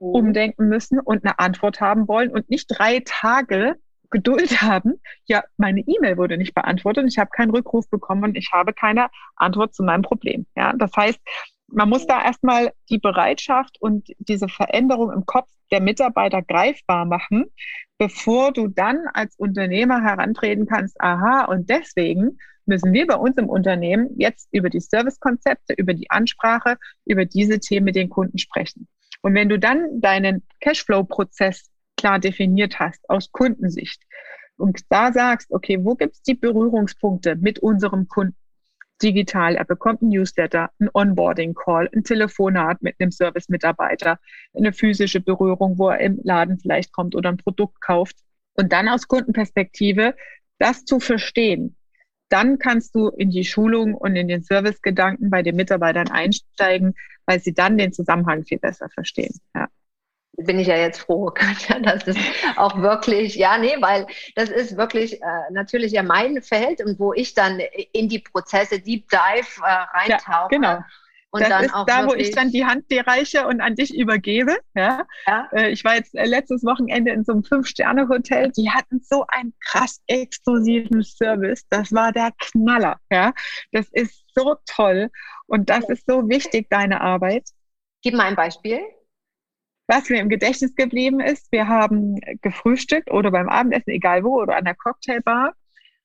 Mhm. 0.00 0.06
umdenken 0.06 0.68
müssen 0.68 1.00
und 1.00 1.24
eine 1.24 1.38
Antwort 1.38 1.80
haben 1.80 2.08
wollen 2.08 2.30
und 2.30 2.50
nicht 2.50 2.66
drei 2.68 3.00
Tage 3.04 3.76
Geduld 4.10 4.50
haben. 4.62 5.00
Ja, 5.26 5.44
meine 5.56 5.80
E-Mail 5.80 6.16
wurde 6.16 6.38
nicht 6.38 6.54
beantwortet 6.54 7.04
und 7.04 7.08
ich 7.08 7.18
habe 7.18 7.30
keinen 7.30 7.50
Rückruf 7.50 7.88
bekommen 7.90 8.24
und 8.24 8.36
ich 8.36 8.50
habe 8.52 8.72
keine 8.72 9.08
Antwort 9.36 9.74
zu 9.74 9.82
meinem 9.82 10.02
Problem. 10.02 10.46
Ja, 10.56 10.72
das 10.72 10.92
heißt, 10.96 11.20
man 11.70 11.88
muss 11.88 12.06
da 12.06 12.24
erstmal 12.24 12.72
die 12.88 12.98
Bereitschaft 12.98 13.76
und 13.80 14.08
diese 14.18 14.48
Veränderung 14.48 15.12
im 15.12 15.26
Kopf 15.26 15.48
der 15.70 15.82
Mitarbeiter 15.82 16.40
greifbar 16.40 17.04
machen, 17.04 17.46
bevor 17.98 18.52
du 18.52 18.68
dann 18.68 19.04
als 19.12 19.36
Unternehmer 19.36 20.02
herantreten 20.02 20.66
kannst, 20.66 20.98
aha, 20.98 21.44
und 21.44 21.68
deswegen 21.68 22.38
müssen 22.64 22.92
wir 22.92 23.06
bei 23.06 23.16
uns 23.16 23.36
im 23.36 23.48
Unternehmen 23.48 24.10
jetzt 24.16 24.48
über 24.50 24.70
die 24.70 24.80
Servicekonzepte, 24.80 25.74
über 25.74 25.92
die 25.92 26.10
Ansprache, 26.10 26.76
über 27.04 27.26
diese 27.26 27.60
Themen 27.60 27.84
mit 27.84 27.96
den 27.96 28.08
Kunden 28.08 28.38
sprechen. 28.38 28.88
Und 29.20 29.34
wenn 29.34 29.48
du 29.48 29.58
dann 29.58 30.00
deinen 30.00 30.42
Cashflow-Prozess 30.60 31.70
klar 31.96 32.18
definiert 32.18 32.78
hast 32.78 33.08
aus 33.10 33.32
Kundensicht 33.32 34.02
und 34.56 34.80
da 34.90 35.12
sagst, 35.12 35.50
okay, 35.50 35.78
wo 35.82 35.94
gibt 35.94 36.14
es 36.14 36.22
die 36.22 36.34
Berührungspunkte 36.34 37.36
mit 37.36 37.58
unserem 37.58 38.08
Kunden? 38.08 38.36
Digital, 39.00 39.54
er 39.54 39.64
bekommt 39.64 40.02
ein 40.02 40.08
Newsletter, 40.08 40.70
ein 40.80 40.90
Onboarding-Call, 40.92 41.88
ein 41.94 42.02
Telefonat 42.02 42.82
mit 42.82 42.96
einem 42.98 43.12
Service-Mitarbeiter, 43.12 44.18
eine 44.54 44.72
physische 44.72 45.20
Berührung, 45.20 45.78
wo 45.78 45.88
er 45.88 46.00
im 46.00 46.20
Laden 46.24 46.58
vielleicht 46.58 46.92
kommt 46.92 47.14
oder 47.14 47.28
ein 47.28 47.36
Produkt 47.36 47.80
kauft. 47.80 48.16
Und 48.54 48.72
dann 48.72 48.88
aus 48.88 49.06
Kundenperspektive 49.06 50.16
das 50.58 50.84
zu 50.84 50.98
verstehen, 50.98 51.76
dann 52.28 52.58
kannst 52.58 52.94
du 52.94 53.08
in 53.08 53.30
die 53.30 53.44
Schulung 53.44 53.94
und 53.94 54.16
in 54.16 54.28
den 54.28 54.42
Servicegedanken 54.42 55.30
bei 55.30 55.42
den 55.42 55.56
Mitarbeitern 55.56 56.08
einsteigen, 56.08 56.94
weil 57.26 57.40
sie 57.40 57.54
dann 57.54 57.78
den 57.78 57.92
Zusammenhang 57.92 58.44
viel 58.44 58.58
besser 58.58 58.88
verstehen. 58.90 59.34
Ja 59.54 59.68
bin 60.38 60.58
ich 60.58 60.68
ja 60.68 60.76
jetzt 60.76 61.00
froh, 61.00 61.30
Katja, 61.34 61.80
dass 61.80 62.06
es 62.06 62.16
auch 62.56 62.80
wirklich, 62.80 63.34
ja, 63.34 63.58
nee, 63.58 63.76
weil 63.80 64.06
das 64.34 64.48
ist 64.48 64.76
wirklich 64.76 65.20
äh, 65.20 65.50
natürlich 65.50 65.92
ja 65.92 66.02
mein 66.02 66.42
Feld 66.42 66.80
und 66.80 66.98
wo 66.98 67.12
ich 67.12 67.34
dann 67.34 67.60
in 67.92 68.08
die 68.08 68.20
Prozesse 68.20 68.80
Deep 68.80 69.08
Dive 69.10 69.60
äh, 69.62 69.96
reintauche. 69.96 70.22
Ja, 70.30 70.46
genau. 70.48 70.78
Und 71.30 71.42
das 71.42 71.66
ist 71.66 71.74
da, 71.86 72.06
wo 72.06 72.14
ich 72.14 72.30
dann 72.30 72.50
die 72.50 72.64
Hand 72.64 72.90
dir 72.90 73.06
reiche 73.06 73.46
und 73.46 73.60
an 73.60 73.74
dich 73.74 73.94
übergebe. 73.94 74.56
Ja? 74.74 75.06
ja. 75.26 75.48
Äh, 75.52 75.70
ich 75.70 75.84
war 75.84 75.96
jetzt 75.96 76.14
äh, 76.14 76.24
letztes 76.24 76.64
Wochenende 76.64 77.10
in 77.10 77.24
so 77.24 77.32
einem 77.32 77.44
Fünf-Sterne-Hotel. 77.44 78.50
Die 78.52 78.70
hatten 78.70 79.00
so 79.02 79.26
einen 79.28 79.52
krass 79.60 80.00
exklusiven 80.06 81.02
Service. 81.02 81.66
Das 81.68 81.92
war 81.92 82.12
der 82.12 82.32
Knaller. 82.38 82.98
Ja? 83.10 83.34
Das 83.72 83.88
ist 83.92 84.24
so 84.34 84.56
toll. 84.66 85.10
Und 85.46 85.68
das 85.68 85.88
ist 85.90 86.04
so 86.06 86.28
wichtig, 86.28 86.68
deine 86.70 87.00
Arbeit. 87.02 87.48
Gib 88.02 88.14
mal 88.14 88.26
ein 88.26 88.36
Beispiel. 88.36 88.80
Was 89.86 90.08
mir 90.08 90.20
im 90.20 90.28
Gedächtnis 90.28 90.74
geblieben 90.74 91.20
ist, 91.20 91.50
wir 91.50 91.66
haben 91.66 92.20
gefrühstückt 92.42 93.10
oder 93.10 93.30
beim 93.30 93.48
Abendessen, 93.48 93.90
egal 93.90 94.22
wo, 94.22 94.40
oder 94.40 94.56
an 94.56 94.64
der 94.64 94.74
Cocktailbar. 94.74 95.54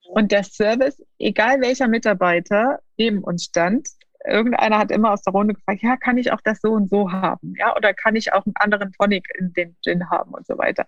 Und 0.06 0.32
der 0.32 0.44
Service, 0.44 1.02
egal 1.18 1.62
welcher 1.62 1.88
Mitarbeiter 1.88 2.80
neben 2.98 3.24
uns 3.24 3.46
stand, 3.46 3.88
irgendeiner 4.26 4.78
hat 4.78 4.92
immer 4.92 5.12
aus 5.12 5.22
der 5.22 5.34
Runde 5.34 5.54
gefragt, 5.54 5.82
ja, 5.82 5.98
kann 5.98 6.18
ich 6.18 6.32
auch 6.32 6.42
das 6.42 6.60
so 6.62 6.72
und 6.72 6.90
so 6.90 7.12
haben? 7.12 7.54
Ja, 7.58 7.76
oder 7.76 7.94
kann 7.94 8.16
ich 8.16 8.34
auch 8.34 8.46
einen 8.46 8.56
anderen 8.56 8.92
Tonic 8.94 9.28
in 9.38 9.54
den 9.54 9.76
Gin 9.84 10.10
haben 10.10 10.34
und 10.34 10.46
so 10.46 10.58
weiter? 10.58 10.86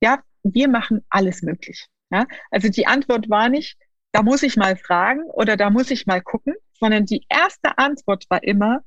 Ja, 0.00 0.22
wir 0.42 0.68
machen 0.68 1.04
alles 1.08 1.42
möglich. 1.42 1.86
Ja, 2.10 2.26
also 2.50 2.68
die 2.68 2.86
Antwort 2.86 3.30
war 3.30 3.48
nicht, 3.48 3.78
da 4.12 4.22
muss 4.22 4.42
ich 4.42 4.56
mal 4.56 4.76
fragen 4.76 5.22
oder 5.24 5.56
da 5.56 5.70
muss 5.70 5.90
ich 5.90 6.06
mal 6.06 6.20
gucken, 6.20 6.54
sondern 6.74 7.06
die 7.06 7.24
erste 7.28 7.78
Antwort 7.78 8.24
war 8.28 8.42
immer, 8.42 8.82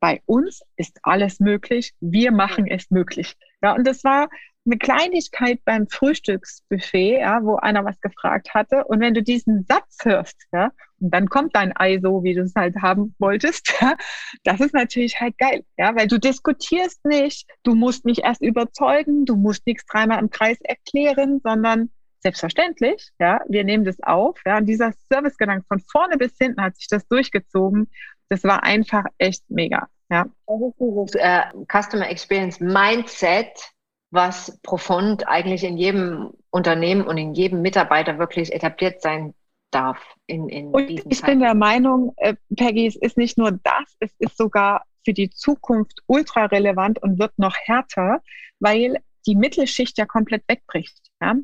bei 0.00 0.22
uns 0.26 0.62
ist 0.76 0.98
alles 1.02 1.40
möglich, 1.40 1.94
wir 2.00 2.30
machen 2.30 2.66
es 2.66 2.90
möglich. 2.90 3.36
Ja, 3.62 3.74
und 3.74 3.84
das 3.86 4.04
war 4.04 4.28
eine 4.64 4.78
Kleinigkeit 4.78 5.64
beim 5.64 5.88
Frühstücksbuffet, 5.88 7.20
ja, 7.20 7.42
wo 7.42 7.56
einer 7.56 7.84
was 7.84 8.00
gefragt 8.00 8.54
hatte. 8.54 8.84
Und 8.84 9.00
wenn 9.00 9.14
du 9.14 9.22
diesen 9.22 9.64
Satz 9.64 9.98
hörst, 10.02 10.46
ja, 10.52 10.70
und 11.00 11.14
dann 11.14 11.28
kommt 11.28 11.54
dein 11.54 11.76
Ei 11.76 11.98
so, 12.00 12.24
wie 12.24 12.34
du 12.34 12.42
es 12.42 12.54
halt 12.54 12.76
haben 12.76 13.14
wolltest, 13.18 13.72
das 14.44 14.60
ist 14.60 14.74
natürlich 14.74 15.20
halt 15.20 15.38
geil, 15.38 15.64
ja, 15.76 15.94
weil 15.94 16.08
du 16.08 16.18
diskutierst 16.18 17.04
nicht, 17.04 17.48
du 17.62 17.74
musst 17.74 18.04
nicht 18.04 18.24
erst 18.24 18.42
überzeugen, 18.42 19.24
du 19.24 19.36
musst 19.36 19.66
nichts 19.66 19.86
dreimal 19.86 20.18
im 20.18 20.30
Kreis 20.30 20.58
erklären, 20.62 21.40
sondern 21.42 21.90
selbstverständlich, 22.20 23.10
ja, 23.18 23.40
wir 23.48 23.64
nehmen 23.64 23.84
das 23.84 24.00
auf, 24.02 24.40
ja, 24.44 24.58
und 24.58 24.66
dieser 24.66 24.92
Servicegedanke 25.10 25.64
von 25.68 25.80
vorne 25.80 26.16
bis 26.16 26.36
hinten 26.36 26.62
hat 26.62 26.76
sich 26.76 26.88
das 26.88 27.06
durchgezogen. 27.06 27.88
Das 28.28 28.44
war 28.44 28.62
einfach 28.64 29.04
echt 29.18 29.44
mega, 29.48 29.88
ja. 30.10 30.26
Äh, 30.46 31.42
Customer 31.70 32.08
Experience 32.10 32.60
Mindset, 32.60 33.72
was 34.10 34.58
profund 34.62 35.28
eigentlich 35.28 35.64
in 35.64 35.76
jedem 35.76 36.32
Unternehmen 36.50 37.06
und 37.06 37.18
in 37.18 37.34
jedem 37.34 37.62
Mitarbeiter 37.62 38.18
wirklich 38.18 38.52
etabliert 38.52 39.00
sein 39.00 39.34
darf. 39.70 39.98
In, 40.26 40.48
in 40.48 40.68
und 40.68 40.90
ich 40.90 41.20
Zeiten. 41.20 41.26
bin 41.26 41.40
der 41.40 41.54
Meinung, 41.54 42.14
äh, 42.16 42.34
Peggy, 42.56 42.86
es 42.86 42.96
ist 42.96 43.16
nicht 43.16 43.38
nur 43.38 43.52
das, 43.52 43.96
es 44.00 44.12
ist 44.18 44.36
sogar 44.36 44.84
für 45.04 45.12
die 45.12 45.30
Zukunft 45.30 46.00
ultra 46.06 46.46
relevant 46.46 47.02
und 47.02 47.18
wird 47.18 47.38
noch 47.38 47.56
härter, 47.56 48.22
weil 48.60 48.98
die 49.26 49.36
Mittelschicht 49.36 49.98
ja 49.98 50.06
komplett 50.06 50.42
wegbricht. 50.48 50.98
Ja? 51.20 51.34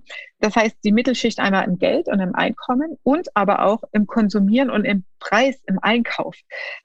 Das 0.41 0.57
heißt, 0.57 0.79
die 0.85 0.93
Mittelschicht 0.93 1.39
einmal 1.39 1.65
im 1.65 1.79
Geld 1.79 2.09
und 2.09 2.21
im 2.21 2.35
Einkommen 2.35 2.99
und 3.03 3.29
aber 3.37 3.65
auch 3.65 3.83
im 3.93 4.07
Konsumieren 4.07 4.71
und 4.71 4.85
im 4.85 5.05
Preis, 5.19 5.63
im 5.67 5.79
Einkauf. 5.81 6.37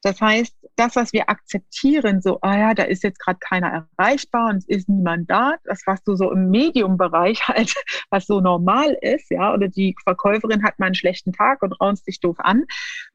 Das 0.02 0.20
heißt, 0.20 0.56
das, 0.80 0.96
was 0.96 1.12
wir 1.12 1.30
akzeptieren, 1.30 2.22
so, 2.22 2.40
ah 2.42 2.58
ja, 2.58 2.74
da 2.74 2.84
ist 2.84 3.04
jetzt 3.04 3.20
gerade 3.20 3.40
keiner 3.40 3.88
erreichbar 3.98 4.50
und 4.50 4.58
es 4.58 4.68
ist 4.68 4.90
niemand 4.90 5.30
da, 5.30 5.56
das, 5.66 5.82
was 5.86 6.02
du 6.04 6.16
so 6.16 6.32
im 6.32 6.50
Medium-Bereich 6.50 7.48
halt, 7.48 7.74
was 8.10 8.26
so 8.26 8.40
normal 8.40 8.98
ist, 9.02 9.30
ja, 9.30 9.54
oder 9.54 9.68
die 9.68 9.96
Verkäuferin 10.04 10.64
hat 10.64 10.80
mal 10.80 10.88
einen 10.88 10.96
schlechten 10.96 11.34
Tag 11.34 11.62
und 11.64 11.74
raunst 11.74 12.08
dich 12.08 12.22
doof 12.22 12.38
an, 12.40 12.66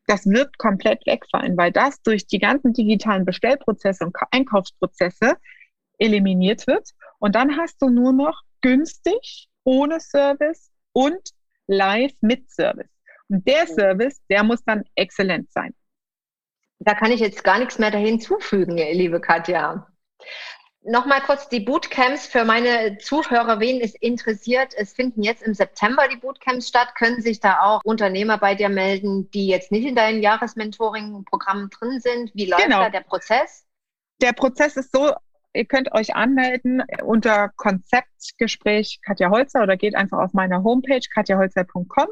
das 0.07 0.27
wird 0.27 0.59
komplett 0.59 1.07
wegfallen, 1.07 1.57
weil 1.57 1.73
das 1.73 2.03
durch 2.03 2.27
die 2.27 2.39
ganzen 2.39 2.75
digitalen 2.75 3.25
Bestellprozesse 3.25 4.05
und 4.05 4.15
Einkaufsprozesse 4.31 5.37
eliminiert 5.99 6.67
wird. 6.67 6.91
Und 7.19 7.35
dann 7.35 7.57
hast 7.57 7.81
du 7.81 7.89
nur 7.89 8.13
noch 8.13 8.43
günstig 8.61 9.49
ohne 9.65 10.01
Service 10.01 10.71
und 10.93 11.31
live 11.67 12.13
mit 12.21 12.51
Service. 12.51 12.91
Und 13.29 13.49
der 13.49 13.67
Service, 13.67 14.21
der 14.29 14.43
muss 14.43 14.63
dann 14.65 14.85
exzellent 14.95 15.51
sein. 15.51 15.75
Da 16.85 16.95
kann 16.95 17.11
ich 17.11 17.21
jetzt 17.21 17.45
gar 17.45 17.59
nichts 17.59 17.79
mehr 17.79 17.91
dahin 17.91 18.21
zufügen, 18.21 18.77
liebe 18.77 19.21
Katja. 19.21 19.87
Nochmal 20.87 21.23
kurz 21.23 21.49
die 21.49 21.61
Bootcamps 21.61 22.27
für 22.27 22.45
meine 22.45 22.99
Zuhörer, 22.99 23.59
wen 23.59 23.81
es 23.81 23.95
interessiert. 23.95 24.75
Es 24.77 24.93
finden 24.93 25.23
jetzt 25.23 25.43
im 25.43 25.55
September 25.55 26.09
die 26.13 26.19
Bootcamps 26.19 26.69
statt. 26.69 26.95
Können 26.95 27.23
sich 27.23 27.41
da 27.41 27.63
auch 27.63 27.81
Unternehmer 27.85 28.37
bei 28.37 28.55
dir 28.55 28.69
melden, 28.69 29.31
die 29.31 29.47
jetzt 29.47 29.73
nicht 29.73 29.87
in 29.87 29.95
deinem 29.95 30.21
Jahresmentoring-Programm 30.21 31.71
drin 31.71 32.01
sind? 32.01 32.33
Wie 32.35 32.45
läuft 32.45 32.65
genau. 32.65 32.83
da 32.83 32.91
der 32.91 33.01
Prozess? 33.01 33.65
Der 34.21 34.35
Prozess 34.35 34.77
ist 34.77 34.93
so 34.93 35.15
Ihr 35.57 35.67
könnt 35.67 35.93
euch 35.93 36.17
anmelden 36.17 36.83
unter 37.05 37.49
Konzeptgespräch 37.51 38.99
Katja 39.03 39.31
Holzer 39.31 39.63
oder 39.63 39.77
geht 39.77 39.95
einfach 39.95 40.19
auf 40.19 40.33
meiner 40.33 40.65
Homepage 40.65 41.07
katjaholzer.com. 41.15 42.09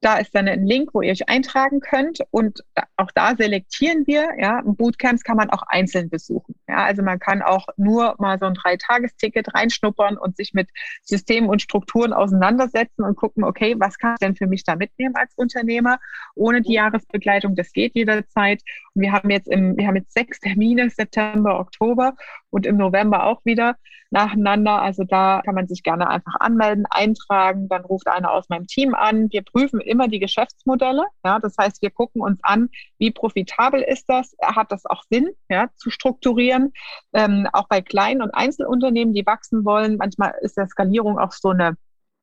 Da 0.00 0.18
ist 0.18 0.34
dann 0.34 0.46
ein 0.46 0.64
Link, 0.64 0.90
wo 0.94 1.02
ihr 1.02 1.10
euch 1.10 1.28
eintragen 1.28 1.80
könnt 1.80 2.20
und 2.30 2.64
auch 2.96 3.10
da 3.14 3.34
selektieren 3.36 4.06
wir. 4.06 4.28
Ja, 4.38 4.62
Bootcamps 4.64 5.24
kann 5.24 5.36
man 5.36 5.50
auch 5.50 5.62
einzeln 5.66 6.08
besuchen. 6.08 6.54
Ja, 6.68 6.84
also 6.84 7.02
man 7.02 7.18
kann 7.18 7.42
auch 7.42 7.66
nur 7.76 8.14
mal 8.18 8.38
so 8.38 8.46
ein 8.46 8.54
Dreitagesticket 8.54 9.54
reinschnuppern 9.54 10.16
und 10.16 10.36
sich 10.36 10.54
mit 10.54 10.68
Systemen 11.02 11.48
und 11.50 11.62
Strukturen 11.62 12.12
auseinandersetzen 12.12 13.02
und 13.02 13.16
gucken, 13.16 13.44
okay, 13.44 13.74
was 13.78 13.98
kann 13.98 14.14
ich 14.14 14.18
denn 14.20 14.36
für 14.36 14.46
mich 14.46 14.64
da 14.64 14.76
mitnehmen 14.76 15.16
als 15.16 15.34
Unternehmer 15.34 15.98
ohne 16.34 16.62
die 16.62 16.74
Jahresbegleitung? 16.74 17.56
Das 17.56 17.72
geht 17.72 17.94
jederzeit. 17.94 18.62
Und 18.94 19.02
wir 19.02 19.12
haben 19.12 19.30
jetzt 19.30 19.48
im, 19.48 19.76
wir 19.76 19.86
haben 19.86 19.96
jetzt 19.96 20.12
sechs 20.12 20.38
Termine 20.40 20.90
September, 20.90 21.58
Oktober 21.58 22.14
und 22.50 22.66
im 22.66 22.76
November 22.76 23.24
auch 23.24 23.44
wieder. 23.44 23.76
Nacheinander. 24.10 24.80
Also 24.80 25.04
da 25.04 25.42
kann 25.44 25.54
man 25.54 25.68
sich 25.68 25.82
gerne 25.82 26.08
einfach 26.08 26.34
anmelden, 26.40 26.86
eintragen. 26.90 27.68
Dann 27.68 27.84
ruft 27.84 28.08
einer 28.08 28.32
aus 28.32 28.48
meinem 28.48 28.66
Team 28.66 28.94
an. 28.94 29.30
Wir 29.30 29.42
prüfen 29.42 29.80
immer 29.80 30.08
die 30.08 30.18
Geschäftsmodelle. 30.18 31.04
Ja, 31.24 31.38
das 31.38 31.56
heißt, 31.58 31.82
wir 31.82 31.90
gucken 31.90 32.22
uns 32.22 32.38
an, 32.42 32.68
wie 32.98 33.10
profitabel 33.10 33.82
ist 33.82 34.08
das? 34.08 34.34
Hat 34.42 34.72
das 34.72 34.86
auch 34.86 35.02
Sinn, 35.10 35.28
ja, 35.48 35.68
zu 35.76 35.90
strukturieren? 35.90 36.72
Ähm, 37.12 37.48
auch 37.52 37.68
bei 37.68 37.80
kleinen 37.80 38.22
und 38.22 38.30
Einzelunternehmen, 38.32 39.14
die 39.14 39.26
wachsen 39.26 39.64
wollen. 39.64 39.96
Manchmal 39.96 40.34
ist 40.40 40.56
der 40.56 40.68
Skalierung 40.68 41.18
auch 41.18 41.32
so 41.32 41.50
eine 41.50 41.76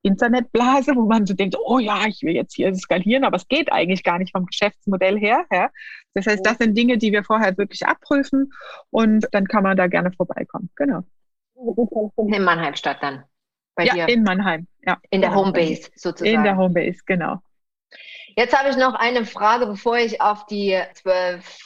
Internetblase, 0.05 0.95
wo 0.95 1.07
man 1.07 1.25
so 1.25 1.33
denkt, 1.33 1.57
oh 1.65 1.79
ja, 1.79 2.05
ich 2.07 2.21
will 2.21 2.35
jetzt 2.35 2.53
hier 2.53 2.73
skalieren, 2.75 3.23
aber 3.23 3.37
es 3.37 3.47
geht 3.47 3.71
eigentlich 3.71 4.03
gar 4.03 4.19
nicht 4.19 4.31
vom 4.31 4.45
Geschäftsmodell 4.45 5.19
her. 5.19 5.45
Ja. 5.51 5.69
Das 6.13 6.27
heißt, 6.27 6.45
das 6.45 6.57
sind 6.59 6.77
Dinge, 6.77 6.97
die 6.99 7.11
wir 7.11 7.23
vorher 7.23 7.57
wirklich 7.57 7.85
abprüfen 7.87 8.53
und 8.91 9.27
dann 9.31 9.47
kann 9.47 9.63
man 9.63 9.75
da 9.75 9.87
gerne 9.87 10.11
vorbeikommen. 10.11 10.69
Genau. 10.75 11.03
In 12.17 12.43
Mannheim 12.43 12.75
statt 12.75 12.97
dann. 13.01 13.23
Bei 13.75 13.85
ja, 13.85 13.93
dir. 13.93 14.09
in 14.09 14.23
Mannheim. 14.23 14.67
Ja. 14.85 14.97
In 15.09 15.21
der 15.21 15.33
Homebase 15.33 15.89
sozusagen. 15.95 16.35
In 16.35 16.43
der 16.43 16.57
Homebase, 16.57 17.01
genau. 17.05 17.41
Jetzt 18.37 18.57
habe 18.57 18.69
ich 18.69 18.77
noch 18.77 18.93
eine 18.93 19.25
Frage, 19.25 19.65
bevor 19.65 19.97
ich 19.97 20.21
auf 20.21 20.45
die 20.45 20.79
zwölf 20.93 21.59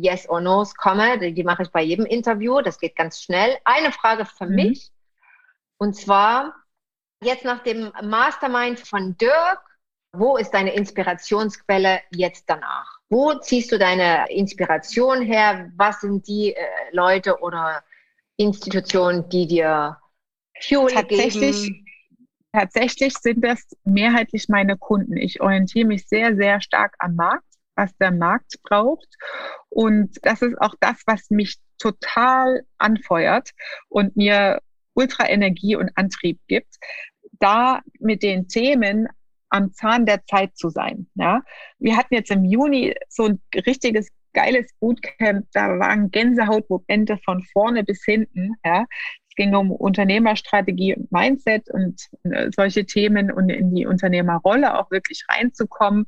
Yes 0.00 0.28
or 0.28 0.40
No's 0.40 0.74
komme. 0.74 1.18
Die, 1.18 1.32
die 1.32 1.44
mache 1.44 1.62
ich 1.62 1.70
bei 1.70 1.82
jedem 1.82 2.06
Interview. 2.06 2.60
Das 2.60 2.78
geht 2.78 2.96
ganz 2.96 3.20
schnell. 3.22 3.56
Eine 3.64 3.92
Frage 3.92 4.24
für 4.24 4.46
mhm. 4.46 4.54
mich. 4.54 4.90
Und 5.78 5.94
zwar, 5.94 6.54
Jetzt 7.22 7.44
nach 7.44 7.62
dem 7.62 7.92
Mastermind 8.02 8.80
von 8.80 9.14
Dirk, 9.18 9.60
wo 10.12 10.38
ist 10.38 10.52
deine 10.52 10.72
Inspirationsquelle 10.72 12.00
jetzt 12.10 12.44
danach? 12.48 12.98
Wo 13.10 13.34
ziehst 13.34 13.70
du 13.72 13.78
deine 13.78 14.24
Inspiration 14.30 15.20
her? 15.20 15.70
Was 15.76 16.00
sind 16.00 16.26
die 16.26 16.54
äh, 16.54 16.64
Leute 16.92 17.38
oder 17.40 17.84
Institutionen, 18.40 19.28
die 19.28 19.46
dir 19.46 19.98
Fuel 20.62 20.92
tatsächlich, 20.92 21.62
geben? 21.62 21.86
Tatsächlich 22.52 23.14
sind 23.18 23.44
das 23.44 23.64
mehrheitlich 23.84 24.48
meine 24.48 24.76
Kunden. 24.76 25.16
Ich 25.16 25.40
orientiere 25.40 25.86
mich 25.86 26.08
sehr, 26.08 26.34
sehr 26.34 26.60
stark 26.60 26.94
am 26.98 27.14
Markt, 27.14 27.44
was 27.76 27.94
der 27.98 28.10
Markt 28.10 28.60
braucht. 28.62 29.08
Und 29.68 30.18
das 30.22 30.42
ist 30.42 30.60
auch 30.60 30.74
das, 30.80 31.02
was 31.06 31.30
mich 31.30 31.58
total 31.78 32.62
anfeuert 32.78 33.50
und 33.88 34.16
mir 34.16 34.60
ultra 34.94 35.28
Energie 35.28 35.76
und 35.76 35.90
Antrieb 35.94 36.40
gibt, 36.48 36.76
da 37.38 37.80
mit 38.00 38.22
den 38.22 38.48
Themen 38.48 39.06
am 39.50 39.72
Zahn 39.72 40.06
der 40.06 40.24
Zeit 40.24 40.56
zu 40.56 40.70
sein. 40.70 41.08
Ja? 41.14 41.42
Wir 41.78 41.96
hatten 41.96 42.14
jetzt 42.14 42.30
im 42.30 42.44
Juni 42.44 42.94
so 43.08 43.26
ein 43.26 43.40
richtiges 43.54 44.08
geiles 44.32 44.72
Bootcamp, 44.80 45.46
da 45.52 45.78
waren 45.78 46.10
Gänsehautmomente 46.10 47.18
von 47.24 47.42
vorne 47.52 47.84
bis 47.84 48.04
hinten. 48.04 48.54
Ja? 48.64 48.86
Es 49.28 49.34
ging 49.36 49.54
um 49.54 49.70
Unternehmerstrategie 49.70 50.96
und 50.96 51.10
Mindset 51.12 51.70
und 51.70 52.00
äh, 52.24 52.50
solche 52.54 52.84
Themen 52.84 53.30
und 53.30 53.48
in 53.48 53.74
die 53.74 53.86
Unternehmerrolle 53.86 54.78
auch 54.78 54.90
wirklich 54.90 55.24
reinzukommen. 55.28 56.06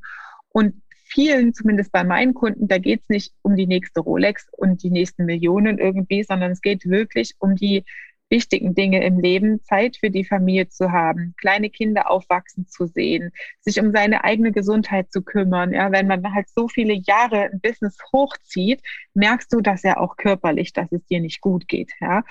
Und 0.49 0.81
vielen, 1.05 1.53
zumindest 1.53 1.91
bei 1.91 2.03
meinen 2.03 2.33
Kunden, 2.33 2.67
da 2.67 2.77
geht 2.77 3.01
es 3.01 3.09
nicht 3.09 3.33
um 3.41 3.55
die 3.55 3.67
nächste 3.67 4.01
Rolex 4.01 4.47
und 4.57 4.83
die 4.83 4.91
nächsten 4.91 5.25
Millionen 5.25 5.77
irgendwie, 5.77 6.23
sondern 6.23 6.51
es 6.51 6.61
geht 6.61 6.85
wirklich 6.85 7.35
um 7.39 7.55
die 7.55 7.85
wichtigen 8.33 8.73
Dinge 8.73 9.05
im 9.05 9.19
Leben, 9.19 9.63
Zeit 9.63 9.97
für 9.97 10.09
die 10.09 10.25
Familie 10.25 10.67
zu 10.67 10.91
haben, 10.91 11.35
kleine 11.39 11.69
Kinder 11.69 12.09
aufwachsen 12.09 12.67
zu 12.67 12.87
sehen, 12.87 13.31
sich 13.61 13.79
um 13.79 13.91
seine 13.91 14.23
eigene 14.23 14.51
Gesundheit 14.51 15.11
zu 15.11 15.21
kümmern. 15.21 15.71
Ja, 15.71 15.91
wenn 15.91 16.07
man 16.07 16.33
halt 16.33 16.49
so 16.49 16.67
viele 16.67 16.93
Jahre 16.93 17.51
ein 17.51 17.61
Business 17.61 17.95
hochzieht, 18.11 18.81
merkst 19.13 19.53
du 19.53 19.61
das 19.61 19.83
ja 19.83 19.97
auch 19.97 20.17
körperlich, 20.17 20.73
dass 20.73 20.91
es 20.91 21.05
dir 21.05 21.19
nicht 21.19 21.41
gut 21.41 21.67
geht. 21.67 21.91
Ja. 22.01 22.23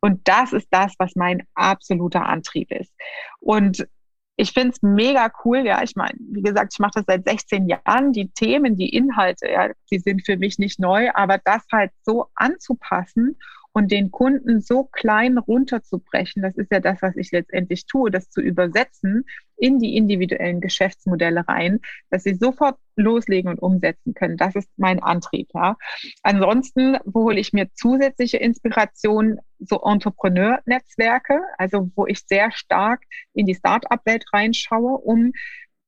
Und 0.00 0.28
das 0.28 0.52
ist 0.52 0.68
das, 0.70 0.94
was 0.98 1.16
mein 1.16 1.42
absoluter 1.54 2.24
Antrieb 2.24 2.70
ist. 2.70 2.92
Und 3.40 3.84
ich 4.36 4.52
finde 4.52 4.70
es 4.70 4.82
mega 4.82 5.32
cool, 5.44 5.66
ja. 5.66 5.82
Ich 5.82 5.96
meine, 5.96 6.16
wie 6.20 6.42
gesagt, 6.42 6.72
ich 6.74 6.78
mache 6.78 6.92
das 6.94 7.04
seit 7.08 7.28
16 7.28 7.68
Jahren. 7.68 8.12
Die 8.12 8.30
Themen, 8.30 8.76
die 8.76 8.94
Inhalte, 8.94 9.50
ja, 9.50 9.70
die 9.90 9.98
sind 9.98 10.24
für 10.24 10.36
mich 10.36 10.60
nicht 10.60 10.78
neu, 10.78 11.10
aber 11.14 11.38
das 11.44 11.64
halt 11.72 11.90
so 12.04 12.28
anzupassen 12.36 13.36
und 13.78 13.92
den 13.92 14.10
Kunden 14.10 14.60
so 14.60 14.82
klein 14.82 15.38
runterzubrechen, 15.38 16.42
das 16.42 16.56
ist 16.56 16.72
ja 16.72 16.80
das, 16.80 17.00
was 17.00 17.16
ich 17.16 17.30
letztendlich 17.30 17.86
tue, 17.86 18.10
das 18.10 18.28
zu 18.28 18.40
übersetzen 18.40 19.24
in 19.56 19.78
die 19.78 19.96
individuellen 19.96 20.60
Geschäftsmodelle 20.60 21.46
rein, 21.46 21.78
dass 22.10 22.24
sie 22.24 22.34
sofort 22.34 22.76
loslegen 22.96 23.52
und 23.52 23.60
umsetzen 23.60 24.14
können. 24.14 24.36
Das 24.36 24.56
ist 24.56 24.68
mein 24.78 25.00
Antrieb. 25.00 25.50
Ja. 25.54 25.76
Ansonsten 26.24 26.98
hole 27.14 27.38
ich 27.38 27.52
mir 27.52 27.72
zusätzliche 27.72 28.38
Inspiration, 28.38 29.38
so 29.60 29.80
Entrepreneur-Netzwerke, 29.84 31.40
also 31.56 31.88
wo 31.94 32.04
ich 32.06 32.26
sehr 32.26 32.50
stark 32.50 33.04
in 33.32 33.46
die 33.46 33.54
Start-up-Welt 33.54 34.24
reinschaue, 34.32 34.98
um 34.98 35.32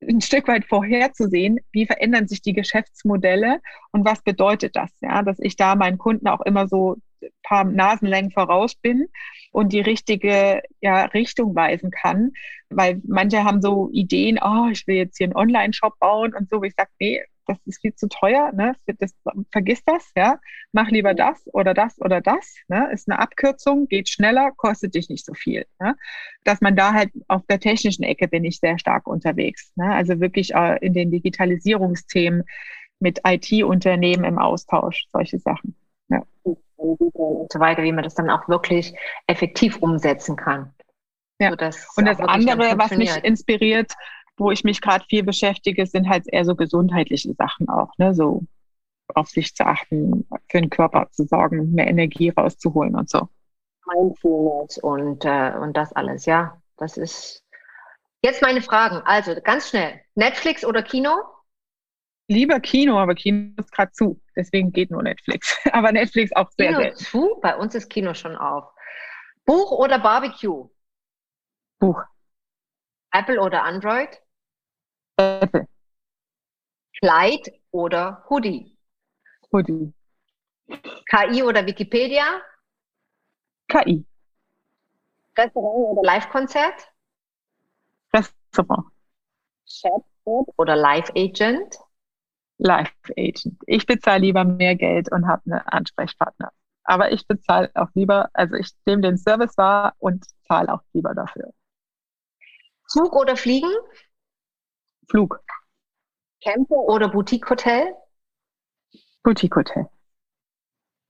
ein 0.01 0.21
Stück 0.21 0.47
weit 0.47 0.65
vorherzusehen, 0.65 1.59
wie 1.73 1.87
verändern 1.87 2.29
sich 2.29 2.41
die 2.41 2.53
Geschäftsmodelle 2.53 3.61
und 3.91 4.05
was 4.05 4.23
bedeutet 4.23 4.77
das, 4.77 4.91
ja, 5.01 5.23
dass 5.23 5.41
ich 5.41 5.57
da 5.57 5.75
meinen 5.75 5.99
Kunden 5.99 6.29
auch 6.29 6.41
immer 6.43 6.69
so 6.69 6.97
paar 7.43 7.65
Nasenlängen 7.65 8.31
voraus 8.31 8.75
bin 8.75 9.09
und 9.53 9.73
die 9.73 9.81
richtige 9.81 10.63
ja, 10.81 11.05
Richtung 11.07 11.55
weisen 11.55 11.91
kann, 11.91 12.33
weil 12.69 13.01
manche 13.07 13.45
haben 13.45 13.63
so 13.63 13.91
Ideen, 13.93 14.39
oh, 14.43 14.69
ich 14.71 14.87
will 14.87 14.97
jetzt 14.97 15.19
hier 15.19 15.27
einen 15.27 15.37
Online-Shop 15.37 15.99
bauen 15.99 16.35
und 16.35 16.49
so, 16.49 16.63
wie 16.63 16.69
ich 16.69 16.75
sage, 16.77 16.91
nee, 17.01 17.23
das 17.51 17.59
ist 17.67 17.81
viel 17.81 17.95
zu 17.95 18.09
teuer, 18.09 18.53
ne? 18.53 18.77
Das, 18.99 19.13
vergiss 19.51 19.83
das, 19.85 20.11
ja. 20.17 20.39
Mach 20.73 20.89
lieber 20.89 21.15
das 21.15 21.43
oder 21.53 21.75
das 21.75 22.01
oder 22.01 22.21
das. 22.21 22.57
Ne? 22.69 22.89
Ist 22.93 23.09
eine 23.09 23.19
Abkürzung, 23.19 23.89
geht 23.89 24.09
schneller, 24.09 24.53
kostet 24.57 24.95
dich 24.95 25.09
nicht 25.09 25.27
so 25.27 25.35
viel. 25.35 25.67
Ne? 25.81 25.97
Dass 26.45 26.61
man 26.61 26.77
da 26.77 26.93
halt 26.93 27.11
auf 27.27 27.43
der 27.47 27.59
technischen 27.59 28.05
Ecke 28.05 28.29
bin 28.29 28.45
ich 28.45 28.61
sehr 28.61 28.79
stark 28.79 29.09
unterwegs. 29.09 29.73
Ne? 29.75 29.93
Also 29.93 30.21
wirklich 30.21 30.55
äh, 30.55 30.79
in 30.85 30.95
den 30.95 31.11
Digitalisierungsthemen 31.11 32.45
mit 33.01 33.21
IT-Unternehmen 33.27 34.25
im 34.25 34.39
Austausch, 34.39 35.07
solche 35.11 35.39
Sachen. 35.39 35.75
Ja. 36.09 36.23
Und 36.81 37.53
so 37.53 37.61
weiter, 37.61 37.83
wie 37.83 37.93
man 37.93 38.05
das 38.05 38.15
dann 38.15 38.31
auch 38.31 38.49
wirklich 38.49 38.95
effektiv 39.27 39.77
umsetzen 39.79 40.37
kann. 40.37 40.73
Ja. 41.39 41.51
und 41.51 41.61
das 41.61 42.21
andere, 42.21 42.77
was 42.77 42.91
mich 42.91 43.15
inspiriert, 43.25 43.93
wo 44.37 44.51
ich 44.51 44.63
mich 44.63 44.81
gerade 44.81 45.05
viel 45.09 45.23
beschäftige, 45.23 45.87
sind 45.87 46.09
halt 46.09 46.25
eher 46.27 46.45
so 46.45 46.55
gesundheitliche 46.55 47.33
Sachen 47.35 47.69
auch, 47.69 47.97
ne? 47.99 48.15
So 48.15 48.43
auf 49.15 49.29
sich 49.29 49.55
zu 49.55 49.67
achten, 49.67 50.27
für 50.49 50.61
den 50.61 50.71
Körper 50.71 51.09
zu 51.11 51.25
sorgen, 51.25 51.73
mehr 51.73 51.89
Energie 51.89 52.31
rauszuholen 52.31 52.95
und 52.95 53.09
so. 53.09 53.29
Mindfulness 53.87 54.79
und, 54.79 55.25
äh, 55.25 55.53
und 55.61 55.77
das 55.77 55.93
alles, 55.93 56.27
ja. 56.27 56.61
Das 56.77 56.97
ist 56.97 57.45
jetzt 58.23 58.43
meine 58.43 58.63
Fragen. 58.63 59.03
Also 59.05 59.35
ganz 59.43 59.69
schnell. 59.71 60.01
Netflix 60.15 60.65
oder 60.65 60.83
Kino? 60.83 61.11
Lieber 62.29 62.61
Kino, 62.61 62.99
aber 62.99 63.15
Kino 63.15 63.53
ist 63.57 63.73
gerade 63.73 63.93
zu. 63.93 64.21
Deswegen 64.41 64.73
geht 64.73 64.91
nur 64.91 65.03
Netflix. 65.03 65.59
aber 65.73 65.93
Netflix 65.93 66.33
auch 66.35 66.51
sehr, 66.53 66.69
Kino 66.69 66.81
selten. 66.81 66.97
zu? 66.97 67.39
Bei 67.43 67.57
uns 67.57 67.75
ist 67.75 67.91
Kino 67.91 68.15
schon 68.15 68.37
auf. 68.37 68.73
Buch 69.45 69.71
oder 69.71 69.99
Barbecue? 69.99 70.71
Buch. 71.79 72.03
Apple 73.13 73.39
oder 73.39 73.65
Android? 73.65 74.09
Apple. 75.17 75.69
Kleid 77.03 77.53
oder 77.71 78.25
Hoodie? 78.31 78.79
Hoodie. 79.53 79.93
KI 81.11 81.43
oder 81.43 81.67
Wikipedia? 81.67 82.41
KI. 83.69 84.07
Restaurant 85.37 85.99
oder 85.99 86.03
Live-Konzert? 86.03 86.93
Restaurant. 88.15 88.87
Chatbot 89.67 90.49
oder 90.57 90.77
Live-Agent? 90.77 91.77
Live-Agent. 92.61 93.57
Ich 93.67 93.87
bezahle 93.87 94.21
lieber 94.21 94.45
mehr 94.45 94.77
Geld 94.77 95.11
und 95.11 95.27
habe 95.27 95.43
einen 95.47 95.61
Ansprechpartner. 95.67 96.53
Aber 96.85 97.11
ich 97.13 97.27
bezahle 97.27 97.71
auch 97.75 97.89
lieber, 97.95 98.29
also 98.35 98.55
ich 98.55 98.71
nehme 98.87 99.03
den 99.03 99.17
Service 99.17 99.57
wahr 99.57 99.95
und 99.99 100.25
zahle 100.47 100.73
auch 100.73 100.83
lieber 100.93 101.15
dafür. 101.15 101.53
Zug 102.87 103.15
oder 103.15 103.37
Fliegen? 103.37 103.71
Flug. 105.09 105.41
Camper 106.43 106.77
oder 106.77 107.09
Boutique-Hotel? 107.09 107.95
Boutique-Hotel. 109.23 109.89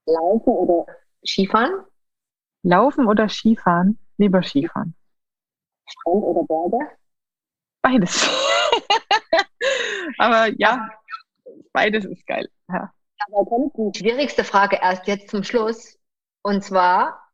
Laufen 0.07 0.51
oder 0.51 0.87
Skifahren? 1.25 1.85
Laufen 2.63 3.07
oder 3.07 3.29
Skifahren? 3.29 3.99
Lieber 4.19 4.43
Skifahren. 4.43 4.95
Strand 5.87 6.23
oder 6.23 6.43
Berge? 6.45 6.97
Beides. 7.83 8.29
Aber 10.19 10.47
ja, 10.59 10.89
beides 11.73 12.05
ist 12.05 12.27
geil. 12.27 12.49
Ja. 12.69 12.93
Aber 13.27 13.71
die 13.77 13.99
schwierigste 13.99 14.45
Frage 14.45 14.79
erst 14.81 15.07
jetzt 15.07 15.31
zum 15.31 15.45
Schluss. 15.45 15.99
Und 16.43 16.65
zwar 16.65 17.31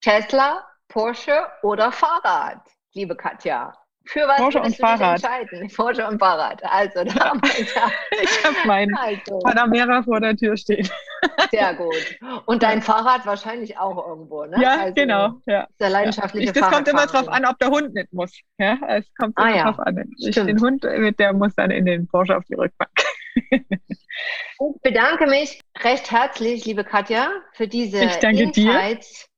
Tesla, 0.00 0.66
Porsche 0.88 1.46
oder 1.62 1.92
Fahrrad, 1.92 2.60
liebe 2.92 3.16
Katja? 3.16 3.72
Für 4.06 4.28
was 4.28 4.36
Porsche 4.36 4.60
und 4.60 4.76
Fahrrad. 4.76 5.14
entscheiden? 5.14 5.68
Porsche 5.74 6.06
und 6.06 6.18
Fahrrad. 6.18 6.62
Also, 6.62 7.04
da 7.04 7.30
haben 7.30 7.40
wir 7.40 7.64
ja. 7.74 7.90
Ich 8.22 8.44
habe 8.44 8.56
meinen 8.66 8.94
also. 8.94 9.38
Panamera 9.38 10.02
vor 10.02 10.20
der 10.20 10.36
Tür 10.36 10.56
stehen. 10.56 10.88
Sehr 11.50 11.74
gut. 11.74 12.18
Und 12.44 12.62
dein 12.62 12.82
Fahrrad 12.82 13.24
wahrscheinlich 13.24 13.78
auch 13.78 14.06
irgendwo, 14.06 14.44
ne? 14.44 14.60
Ja, 14.60 14.80
also, 14.80 14.94
genau. 14.94 15.40
Ja. 15.46 15.66
Der 15.80 15.88
leidenschaftliche 15.88 16.48
ja. 16.48 16.52
Das 16.52 16.70
kommt 16.70 16.86
immer 16.86 17.06
drauf 17.06 17.28
an, 17.28 17.46
ob 17.46 17.58
der 17.58 17.68
Hund 17.68 17.94
nicht 17.94 18.12
muss. 18.12 18.38
Ja, 18.58 18.76
es 18.88 19.06
kommt 19.14 19.38
ah, 19.38 19.46
immer 19.46 19.56
ja. 19.56 19.64
drauf 19.64 19.78
an. 19.78 20.10
Ich, 20.18 20.34
den 20.34 20.60
Hund, 20.60 20.84
der 20.84 21.32
muss 21.32 21.54
dann 21.54 21.70
in 21.70 21.86
den 21.86 22.06
Porsche 22.06 22.36
auf 22.36 22.44
die 22.44 22.54
Rückbank. 22.54 22.90
Ich 23.36 24.80
bedanke 24.82 25.26
mich 25.26 25.60
recht 25.82 26.10
herzlich, 26.10 26.64
liebe 26.64 26.84
Katja, 26.84 27.30
für 27.52 27.66
diese 27.66 27.98
Insights 27.98 29.28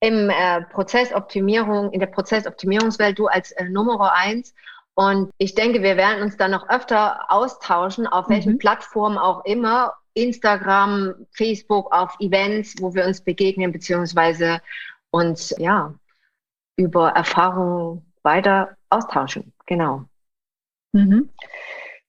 dir. 0.00 0.08
im 0.08 0.30
äh, 0.30 0.62
Prozessoptimierung, 0.66 1.90
in 1.92 2.00
der 2.00 2.08
Prozessoptimierungswelt, 2.08 3.18
du 3.18 3.26
als 3.26 3.52
äh, 3.52 3.68
Nummer 3.68 4.12
eins. 4.12 4.54
Und 4.94 5.30
ich 5.38 5.54
denke, 5.54 5.82
wir 5.82 5.96
werden 5.96 6.22
uns 6.22 6.36
dann 6.36 6.50
noch 6.50 6.68
öfter 6.68 7.30
austauschen, 7.30 8.06
auf 8.06 8.28
welchen 8.28 8.54
mhm. 8.54 8.58
Plattformen 8.58 9.16
auch 9.16 9.44
immer, 9.46 9.94
Instagram, 10.14 11.26
Facebook, 11.32 11.90
auf 11.92 12.14
Events, 12.20 12.74
wo 12.80 12.94
wir 12.94 13.06
uns 13.06 13.22
begegnen, 13.22 13.72
beziehungsweise 13.72 14.60
uns 15.10 15.54
ja 15.58 15.94
über 16.76 17.10
Erfahrungen 17.10 18.12
weiter 18.22 18.76
austauschen. 18.90 19.52
Genau. 19.66 20.04
Mhm. 20.92 21.30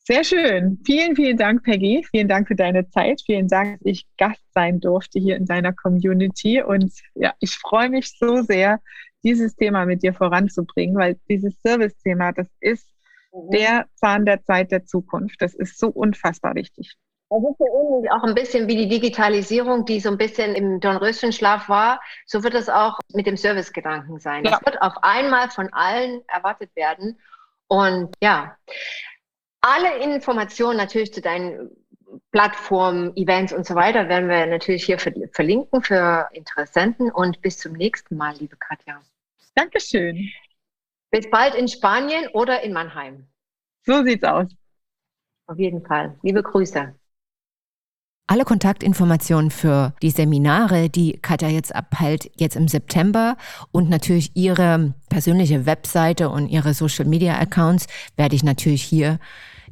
Sehr 0.05 0.25
schön. 0.25 0.81
Vielen, 0.85 1.15
vielen 1.15 1.37
Dank, 1.37 1.63
Peggy. 1.63 2.05
Vielen 2.11 2.27
Dank 2.27 2.49
für 2.49 2.55
deine 2.55 2.89
Zeit. 2.89 3.21
Vielen 3.25 3.47
Dank, 3.47 3.79
dass 3.79 3.85
ich 3.85 4.05
Gast 4.17 4.43
sein 4.53 4.81
durfte 4.81 5.17
hier 5.17 5.37
in 5.37 5.45
deiner 5.45 5.71
Community. 5.71 6.61
Und 6.61 6.91
ja, 7.15 7.33
ich 7.39 7.55
freue 7.55 7.89
mich 7.89 8.17
so 8.17 8.41
sehr, 8.41 8.81
dieses 9.23 9.55
Thema 9.55 9.85
mit 9.85 10.03
dir 10.03 10.13
voranzubringen, 10.13 10.97
weil 10.97 11.17
dieses 11.29 11.53
Service-Thema, 11.65 12.33
das 12.33 12.47
ist 12.59 12.85
mhm. 13.31 13.51
der 13.51 13.85
Zahn 13.95 14.25
der 14.25 14.43
Zeit 14.43 14.71
der 14.71 14.85
Zukunft. 14.85 15.41
Das 15.41 15.53
ist 15.53 15.79
so 15.79 15.87
unfassbar 15.87 16.53
wichtig. 16.55 16.95
Das 17.29 17.39
ist 17.39 17.57
so 17.57 17.65
ähnlich 17.65 18.11
auch 18.11 18.23
ein 18.23 18.35
bisschen 18.35 18.67
wie 18.67 18.75
die 18.75 18.89
Digitalisierung, 18.89 19.85
die 19.85 20.01
so 20.01 20.09
ein 20.09 20.17
bisschen 20.17 20.53
im 20.53 20.81
Dornröschenschlaf 20.81 21.69
war. 21.69 22.01
So 22.25 22.43
wird 22.43 22.53
es 22.55 22.67
auch 22.67 22.99
mit 23.13 23.25
dem 23.25 23.37
Servicegedanken 23.37 24.19
sein. 24.19 24.43
Ja. 24.43 24.59
wird 24.65 24.81
auf 24.81 24.95
einmal 25.01 25.49
von 25.49 25.69
allen 25.71 26.21
erwartet 26.27 26.75
werden. 26.75 27.17
Und 27.67 28.13
ja, 28.21 28.55
alle 29.63 29.97
Informationen 30.04 30.78
natürlich 30.78 31.13
zu 31.13 31.21
deinen 31.21 31.71
Plattformen, 32.32 33.15
Events 33.15 33.54
und 33.54 33.65
so 33.65 33.76
weiter 33.76 34.08
werden 34.10 34.30
wir 34.30 34.45
natürlich 34.45 34.86
hier 34.86 34.99
verlinken 34.99 35.82
für 35.82 36.30
Interessenten 36.34 37.12
und 37.12 37.41
bis 37.41 37.58
zum 37.58 37.73
nächsten 37.73 38.17
Mal, 38.17 38.36
liebe 38.38 38.58
Katja. 38.58 39.02
Dankeschön. 39.56 40.30
Bis 41.12 41.30
bald 41.30 41.56
in 41.56 41.67
Spanien 41.67 42.28
oder 42.34 42.62
in 42.62 42.73
Mannheim. 42.73 43.28
So 43.84 44.04
sieht's 44.04 44.23
aus. 44.23 44.47
Auf 45.47 45.58
jeden 45.58 45.86
Fall. 45.86 46.17
Liebe 46.23 46.43
Grüße. 46.43 46.95
Alle 48.25 48.45
Kontaktinformationen 48.45 49.51
für 49.51 49.93
die 50.01 50.09
Seminare, 50.09 50.89
die 50.89 51.19
Katja 51.21 51.49
jetzt 51.49 51.75
abhält, 51.75 52.31
jetzt 52.36 52.55
im 52.55 52.69
September 52.69 53.36
und 53.73 53.89
natürlich 53.89 54.31
ihre 54.33 54.93
persönliche 55.09 55.65
Webseite 55.65 56.29
und 56.29 56.47
ihre 56.47 56.73
Social 56.73 57.05
Media 57.05 57.38
Accounts 57.38 57.88
werde 58.15 58.36
ich 58.36 58.43
natürlich 58.43 58.81
hier 58.81 59.19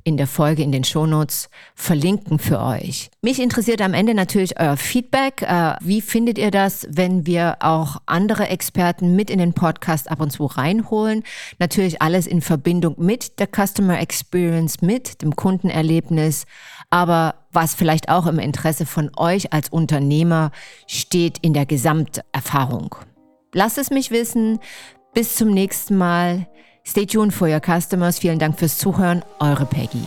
in 0.04 0.18
der 0.18 0.28
Folge 0.28 0.64
in 0.64 0.72
den 0.72 0.84
Shownotes 0.84 1.50
verlinken 1.76 2.40
für 2.40 2.60
euch. 2.60 3.10
Mich 3.22 3.40
interessiert 3.40 3.82
am 3.82 3.94
Ende 3.94 4.14
natürlich 4.14 4.60
euer 4.60 4.78
Feedback. 4.78 5.44
Äh, 5.44 5.76
wie 5.82 6.02
findet 6.02 6.38
ihr 6.38 6.52
das, 6.52 6.88
wenn 6.90 7.26
wir 7.26 7.58
auch 7.60 7.98
andere 8.06 8.48
Experten 8.48 9.16
mit 9.16 9.30
in 9.30 9.40
den 9.40 9.54
Podcast 9.54 10.10
ab 10.10 10.22
und 10.22 10.32
zu 10.32 10.46
reinholen? 10.46 11.24
Natürlich 11.60 12.02
alles 12.02 12.28
in 12.28 12.42
Verbindung 12.42 12.96
mit 12.98 13.40
der 13.40 13.48
Customer 13.48 14.00
Experience, 14.00 14.82
mit 14.82 15.22
dem 15.22 15.36
Kundenerlebnis, 15.36 16.46
aber 16.92 17.36
was 17.52 17.74
vielleicht 17.74 18.10
auch 18.10 18.28
im 18.28 18.38
Interesse 18.38 18.86
von 18.86 19.10
euch 19.18 19.52
als 19.52 19.70
Unternehmer 19.70 20.52
steht 20.86 21.40
in 21.42 21.54
der 21.54 21.66
Gesamterfahrung. 21.66 22.96
Lasst 23.54 23.78
es 23.78 23.90
mich 23.90 24.12
wissen. 24.12 24.60
Bis 25.14 25.36
zum 25.36 25.50
nächsten 25.50 25.98
Mal. 25.98 26.48
Stay 26.86 27.06
tuned 27.06 27.34
for 27.34 27.48
your 27.48 27.60
customers. 27.60 28.20
Vielen 28.20 28.40
Dank 28.40 28.58
fürs 28.58 28.78
Zuhören. 28.78 29.24
Eure 29.40 29.66
Peggy. 29.66 30.04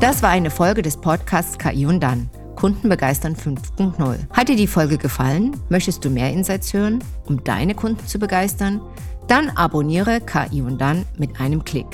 Das 0.00 0.22
war 0.22 0.30
eine 0.30 0.50
Folge 0.50 0.82
des 0.82 1.00
Podcasts 1.00 1.58
KI 1.58 1.86
und 1.86 2.00
dann. 2.00 2.28
Kunden 2.56 2.88
begeistern 2.88 3.34
5.0. 3.34 4.18
Hat 4.32 4.48
dir 4.48 4.56
die 4.56 4.66
Folge 4.66 4.98
gefallen? 4.98 5.56
Möchtest 5.68 6.04
du 6.04 6.10
mehr 6.10 6.32
Insights 6.32 6.72
hören, 6.72 7.02
um 7.24 7.42
deine 7.42 7.74
Kunden 7.74 8.06
zu 8.06 8.18
begeistern? 8.18 8.80
Dann 9.28 9.50
abonniere 9.50 10.20
KI 10.20 10.62
und 10.62 10.80
dann 10.80 11.06
mit 11.16 11.40
einem 11.40 11.64
Klick. 11.64 11.86